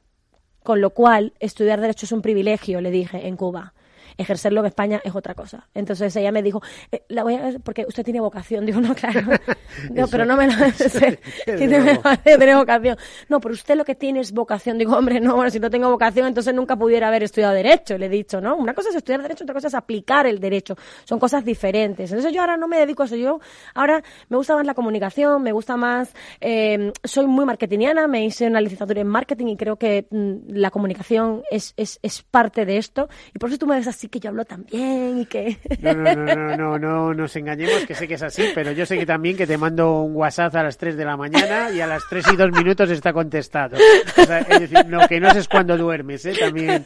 [0.63, 3.74] Con lo cual, estudiar derecho es un privilegio, le dije, en Cuba
[4.17, 5.67] ejercerlo en España es otra cosa.
[5.73, 6.61] Entonces ella me dijo,
[6.91, 8.65] eh, la voy a porque usted tiene vocación.
[8.65, 9.21] Digo, no, claro,
[9.91, 10.73] no, pero no me la
[11.45, 12.97] tiene vocación.
[13.29, 14.77] No, pero usted lo que tiene es vocación.
[14.77, 17.97] Digo, hombre, no, bueno, si no tengo vocación, entonces nunca pudiera haber estudiado Derecho.
[17.97, 18.55] Le he dicho, ¿no?
[18.55, 20.75] Una cosa es estudiar Derecho, otra cosa es aplicar el Derecho.
[21.03, 22.11] Son cosas diferentes.
[22.11, 23.15] Entonces yo ahora no me dedico a eso.
[23.15, 23.39] Yo
[23.73, 28.47] ahora me gusta más la comunicación, me gusta más, eh, soy muy marketingiana, me hice
[28.47, 32.77] una licenciatura en marketing y creo que mm, la comunicación es, es, es parte de
[32.77, 33.09] esto.
[33.33, 35.57] Y por eso tú me ves así que yo hablo también y que...
[35.81, 38.85] No, no, no, no, no, no nos engañemos, que sé que es así, pero yo
[38.85, 41.81] sé que también que te mando un WhatsApp a las 3 de la mañana y
[41.81, 43.77] a las 3 y 2 minutos está contestado.
[44.17, 46.33] O sea, es decir, lo que no sé es cuando duermes, ¿eh?
[46.39, 46.85] También.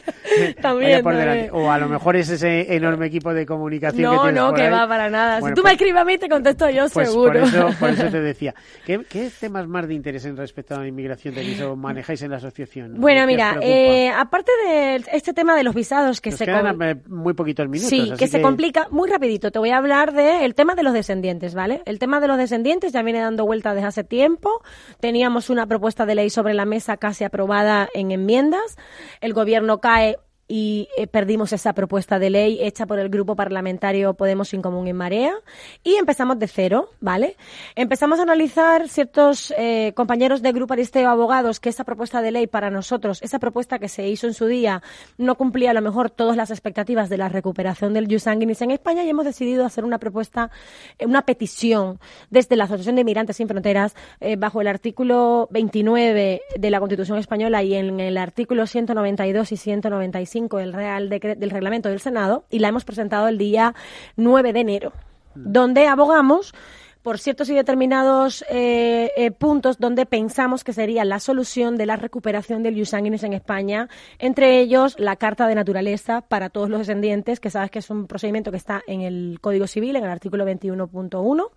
[0.62, 1.06] también,
[1.52, 4.88] O a lo mejor es ese enorme equipo de comunicación no, que No, que va
[4.88, 5.42] para nada.
[5.42, 7.40] si tú me pues escribes a mí, te contesto yo pues seguro.
[7.40, 8.54] Por eso, por eso te decía.
[8.86, 12.32] ¿Qué, ¿Qué, temas más de interés en respecto a la inmigración tenéis o manejáis en
[12.32, 12.96] la asociación?
[12.98, 16.46] Bueno, mira, eh, aparte de este tema de los visados que se...
[16.46, 17.90] Quedan eh, muy poquitos minutos.
[17.90, 19.52] Sí, que, se complica muy rapidito.
[19.52, 21.82] Te voy a hablar del tema de los descendientes, ¿vale?
[21.86, 24.62] El tema de los descendientes ya viene dando vuelta desde hace tiempo.
[25.00, 28.78] Teníamos una propuesta de ley sobre la mesa casi aprobada en enmiendas.
[29.22, 30.18] El gobierno cae
[30.52, 34.88] y eh, perdimos esa propuesta de ley hecha por el grupo parlamentario Podemos Sin Común
[34.88, 35.36] en Marea
[35.84, 37.38] y empezamos de cero, ¿vale?
[37.76, 42.48] Empezamos a analizar ciertos eh, compañeros del grupo Aristeo Abogados que esa propuesta de ley
[42.48, 44.82] para nosotros, esa propuesta que se hizo en su día,
[45.20, 48.72] no cumplía a lo mejor todas las expectativas de la recuperación del jus sanguinis en
[48.72, 50.50] España y hemos decidido hacer una propuesta,
[50.98, 52.00] eh, una petición
[52.32, 53.96] desde la Asociación de Inmigrantes Sin Fronteras
[54.38, 60.39] bajo el artículo 29 de la Constitución Española y en el artículo 192 y 195
[60.48, 63.76] del, Real del Reglamento del Senado y la hemos presentado el día
[64.16, 64.94] 9 de enero,
[65.36, 66.54] donde abogamos
[67.02, 71.96] por ciertos y determinados eh, eh, puntos donde pensamos que sería la solución de la
[71.96, 73.88] recuperación del ius sanguinis en España,
[74.18, 78.08] entre ellos la Carta de Naturaleza para todos los descendientes, que sabes que es un
[78.08, 81.50] procedimiento que está en el Código Civil, en el artículo 21.1,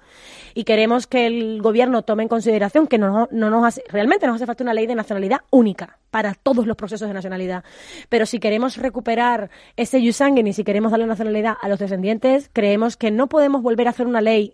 [0.54, 4.36] y queremos que el gobierno tome en consideración que no, no nos hace, realmente nos
[4.36, 7.64] hace falta una ley de nacionalidad única para todos los procesos de nacionalidad.
[8.10, 12.50] Pero si queremos recuperar ese ius sanguinis y si queremos darle nacionalidad a los descendientes,
[12.52, 14.52] creemos que no podemos volver a hacer una ley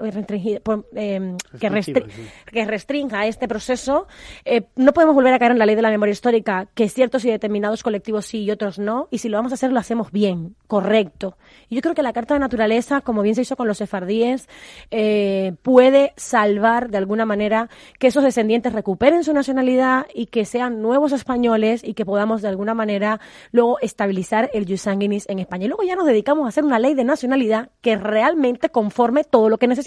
[0.00, 2.04] eh, que,
[2.52, 4.06] que, restrinja este proceso.
[4.44, 7.24] Eh, no podemos volver a caer en la ley de la memoria histórica, que ciertos
[7.24, 9.08] y determinados colectivos sí y otros no.
[9.10, 11.36] Y si lo vamos a hacer, lo hacemos bien, correcto.
[11.68, 14.48] Y yo creo que la Carta de Naturaleza, como bien se hizo con los sefardíes,
[14.90, 17.68] eh, puede salvar de alguna manera
[17.98, 22.48] que esos descendientes recuperen su nacionalidad y que sean nuevos españoles y que podamos de
[22.48, 23.20] alguna manera
[23.52, 25.64] luego estabilizar el jus sanguinis en España.
[25.64, 29.48] Y luego ya nos dedicamos a hacer una ley de nacionalidad que realmente conforme todo
[29.48, 29.83] lo que necesitamos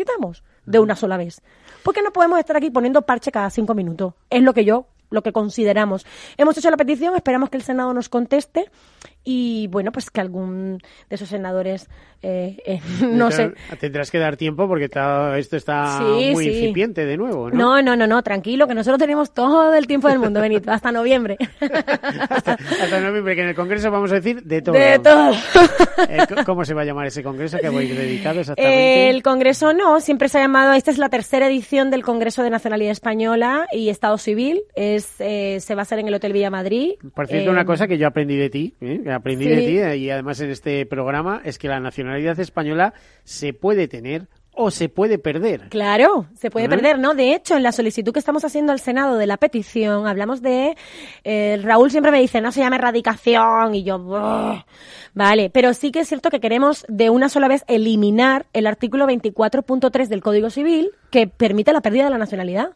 [0.66, 1.42] de una sola vez.
[1.84, 4.14] Porque no podemos estar aquí poniendo parche cada cinco minutos.
[4.30, 6.06] Es lo que yo lo que consideramos.
[6.38, 8.70] Hemos hecho la petición, esperamos que el Senado nos conteste
[9.30, 10.78] y bueno, pues que algún
[11.10, 11.90] de esos senadores,
[12.22, 12.80] eh, eh,
[13.12, 13.52] no sé.
[13.78, 17.58] Tendrás que dar tiempo porque esto está muy incipiente de nuevo, ¿no?
[17.58, 20.94] No, no, no, no, tranquilo, que nosotros tenemos todo el tiempo del mundo, Benito, hasta
[20.94, 21.36] noviembre.
[22.30, 22.56] hasta,
[23.02, 24.76] noviembre, que en el Congreso vamos a decir de todo.
[24.76, 25.34] De todo.
[26.08, 29.10] Eh, ¿Cómo se va a llamar ese Congreso que voy dedicado exactamente?
[29.10, 32.50] El Congreso no, siempre se ha llamado, esta es la tercera edición del Congreso de
[32.50, 36.94] Nacionalidad Española y Estado Civil, es, se va a hacer en el Hotel Villa Madrid.
[37.14, 39.02] Por cierto, una cosa que yo aprendí de ti, ¿eh?
[39.18, 42.94] Aprendí de ti eh, y además en este programa es que la nacionalidad española
[43.24, 44.28] se puede tener
[44.58, 45.70] o se puede perder.
[45.70, 47.14] Claro, se puede perder, ¿no?
[47.14, 50.76] De hecho, en la solicitud que estamos haciendo al Senado de la petición, hablamos de...
[51.24, 54.64] Eh, Raúl siempre me dice, no se llama erradicación, y yo...
[55.14, 59.08] Vale, pero sí que es cierto que queremos de una sola vez eliminar el artículo
[59.08, 62.72] 24.3 del Código Civil que permite la pérdida de la nacionalidad.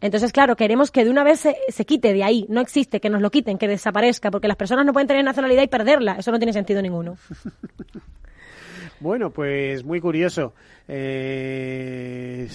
[0.00, 3.10] Entonces, claro, queremos que de una vez se, se, quite de ahí, no existe, que
[3.10, 6.16] nos lo quiten, que desaparezca, porque las personas no pueden tener nacionalidad y perderla.
[6.18, 7.16] Eso no tiene sentido ninguno.
[9.04, 10.54] Bueno, pues muy curioso.
[10.88, 12.48] Eh,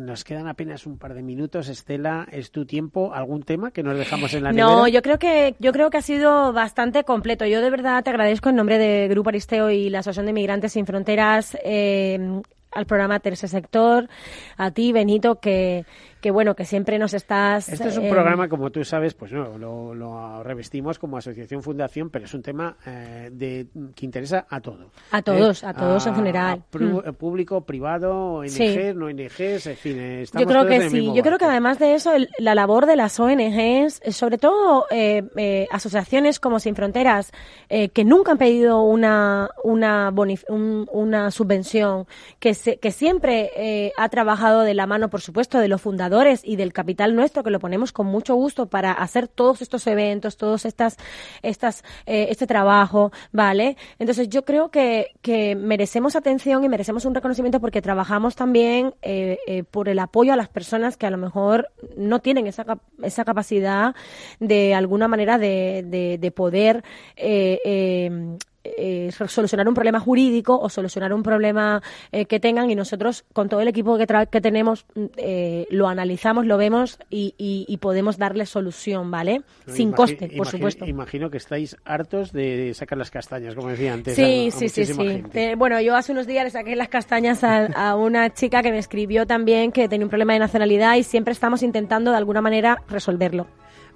[0.00, 1.68] nos quedan apenas un par de minutos.
[1.68, 3.12] Estela, es tu tiempo.
[3.12, 6.02] ¿Algún tema que nos dejamos en la No, yo creo que yo creo que ha
[6.02, 7.44] sido bastante completo.
[7.44, 10.72] Yo de verdad te agradezco en nombre de Grupo Aristeo y la Asociación de Migrantes
[10.72, 12.40] Sin Fronteras eh,
[12.76, 14.08] al programa Tercer Sector,
[14.56, 15.84] a ti, Benito, que,
[16.26, 17.68] que bueno, que siempre nos estás...
[17.68, 19.56] Este es un programa, como tú sabes, pues no,
[19.94, 24.88] lo, revestimos como asociación fundación, pero es un tema eh, de, que interesa a todos.
[25.12, 26.64] A todos, a todos en general.
[26.72, 27.12] Mm.
[27.12, 31.44] Público, privado, ONGs, no ONGs, en fin, estamos Yo creo que sí, yo creo que
[31.44, 36.74] además de eso, la labor de las ONGs, sobre todo eh, eh, asociaciones como Sin
[36.74, 37.30] Fronteras,
[37.68, 40.12] que nunca han pedido una, una,
[40.48, 42.08] una subvención,
[42.40, 46.56] que que siempre eh, ha trabajado de la mano, por supuesto, de los fundadores y
[46.56, 50.64] del capital nuestro, que lo ponemos con mucho gusto para hacer todos estos eventos, todos
[50.64, 50.96] estas,
[51.42, 53.76] estas, eh, este trabajo, ¿vale?
[53.98, 55.14] Entonces yo creo que,
[55.56, 60.48] merecemos atención y merecemos un reconocimiento porque trabajamos también eh, por el apoyo a las
[60.48, 62.64] personas que a lo mejor no tienen esa,
[63.02, 63.94] esa capacidad
[64.40, 66.84] de alguna manera de, de, de poder
[68.78, 73.48] eh, solucionar un problema jurídico o solucionar un problema eh, que tengan y nosotros con
[73.48, 78.46] todo el equipo que, que tenemos mm, eh, lo analizamos, lo vemos y, podemos darle
[78.46, 79.42] solución, ¿vale?
[79.66, 80.86] Sin coste, por supuesto.
[80.86, 84.16] Imagino que estáis hartos de sacar las castañas, como decía antes.
[84.16, 85.22] Sí, sí, sí, sí.
[85.56, 89.26] bueno, yo hace unos días le saqué las castañas a, una chica que me escribió
[89.26, 93.46] también que tenía un problema de nacionalidad y siempre estamos intentando de alguna manera resolverlo.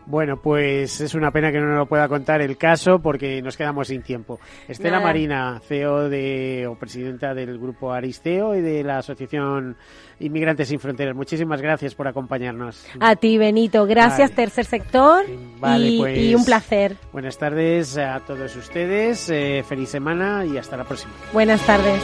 [0.06, 3.56] Bueno, pues es una pena que no nos lo pueda contar el caso porque nos
[3.56, 4.40] quedamos sin tiempo.
[4.66, 9.76] Estela Marina, CEO de, o presidenta del grupo Aristeo y de la Asociación
[10.18, 11.14] Inmigrantes Sin Fronteras.
[11.14, 12.86] Muchísimas gracias por acompañarnos.
[12.98, 13.86] A ti, Benito.
[13.86, 15.24] Gracias, Tercer Sector.
[15.28, 16.96] y, pues, un placer.
[17.12, 19.30] Buenas tardes a todos ustedes.
[19.30, 21.12] Eh, feliz semana y hasta la próxima.
[21.32, 22.02] Buenas tardes.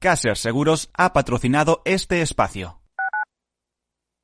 [0.00, 2.79] Caser Seguros ha patrocinado este espacio.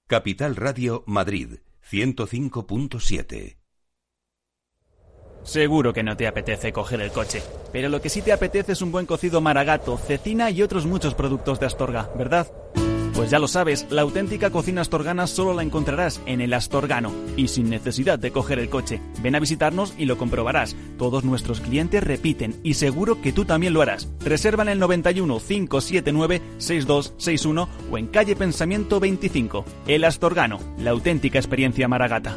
[0.09, 1.59] Capital Radio Madrid
[1.91, 3.57] 105.7
[5.43, 7.43] Seguro que no te apetece coger el coche,
[7.73, 11.15] pero lo que sí te apetece es un buen cocido maragato, cecina y otros muchos
[11.15, 12.47] productos de Astorga, ¿verdad?
[13.17, 17.49] Pues ya lo sabes, la auténtica cocina astorgana solo la encontrarás en el Astorgano y
[17.49, 19.01] sin necesidad de coger el coche.
[19.23, 20.77] Ven a visitarnos y lo comprobarás.
[20.99, 24.07] Todos nuestros clientes repiten y seguro que tú también lo harás.
[24.21, 29.65] Reserva en el 91 579 6261 o en calle Pensamiento 25.
[29.87, 32.37] El Astorgano, la auténtica experiencia maragata.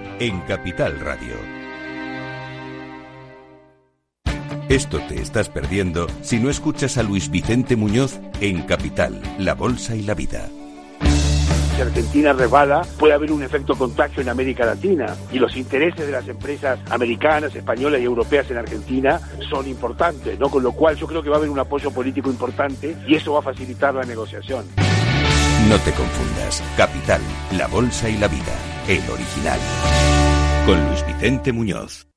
[0.21, 1.33] en Capital Radio.
[4.69, 9.95] Esto te estás perdiendo si no escuchas a Luis Vicente Muñoz en Capital, La Bolsa
[9.95, 10.47] y la Vida.
[11.75, 16.11] Si Argentina resbala, puede haber un efecto contagio en América Latina y los intereses de
[16.11, 19.19] las empresas americanas, españolas y europeas en Argentina
[19.49, 20.49] son importantes, ¿no?
[20.49, 23.33] Con lo cual yo creo que va a haber un apoyo político importante y eso
[23.33, 24.65] va a facilitar la negociación.
[25.69, 26.63] No te confundas.
[26.75, 28.55] Capital, La Bolsa y la Vida.
[28.87, 29.59] El original.
[30.65, 32.10] Con Luis Vicente Muñoz.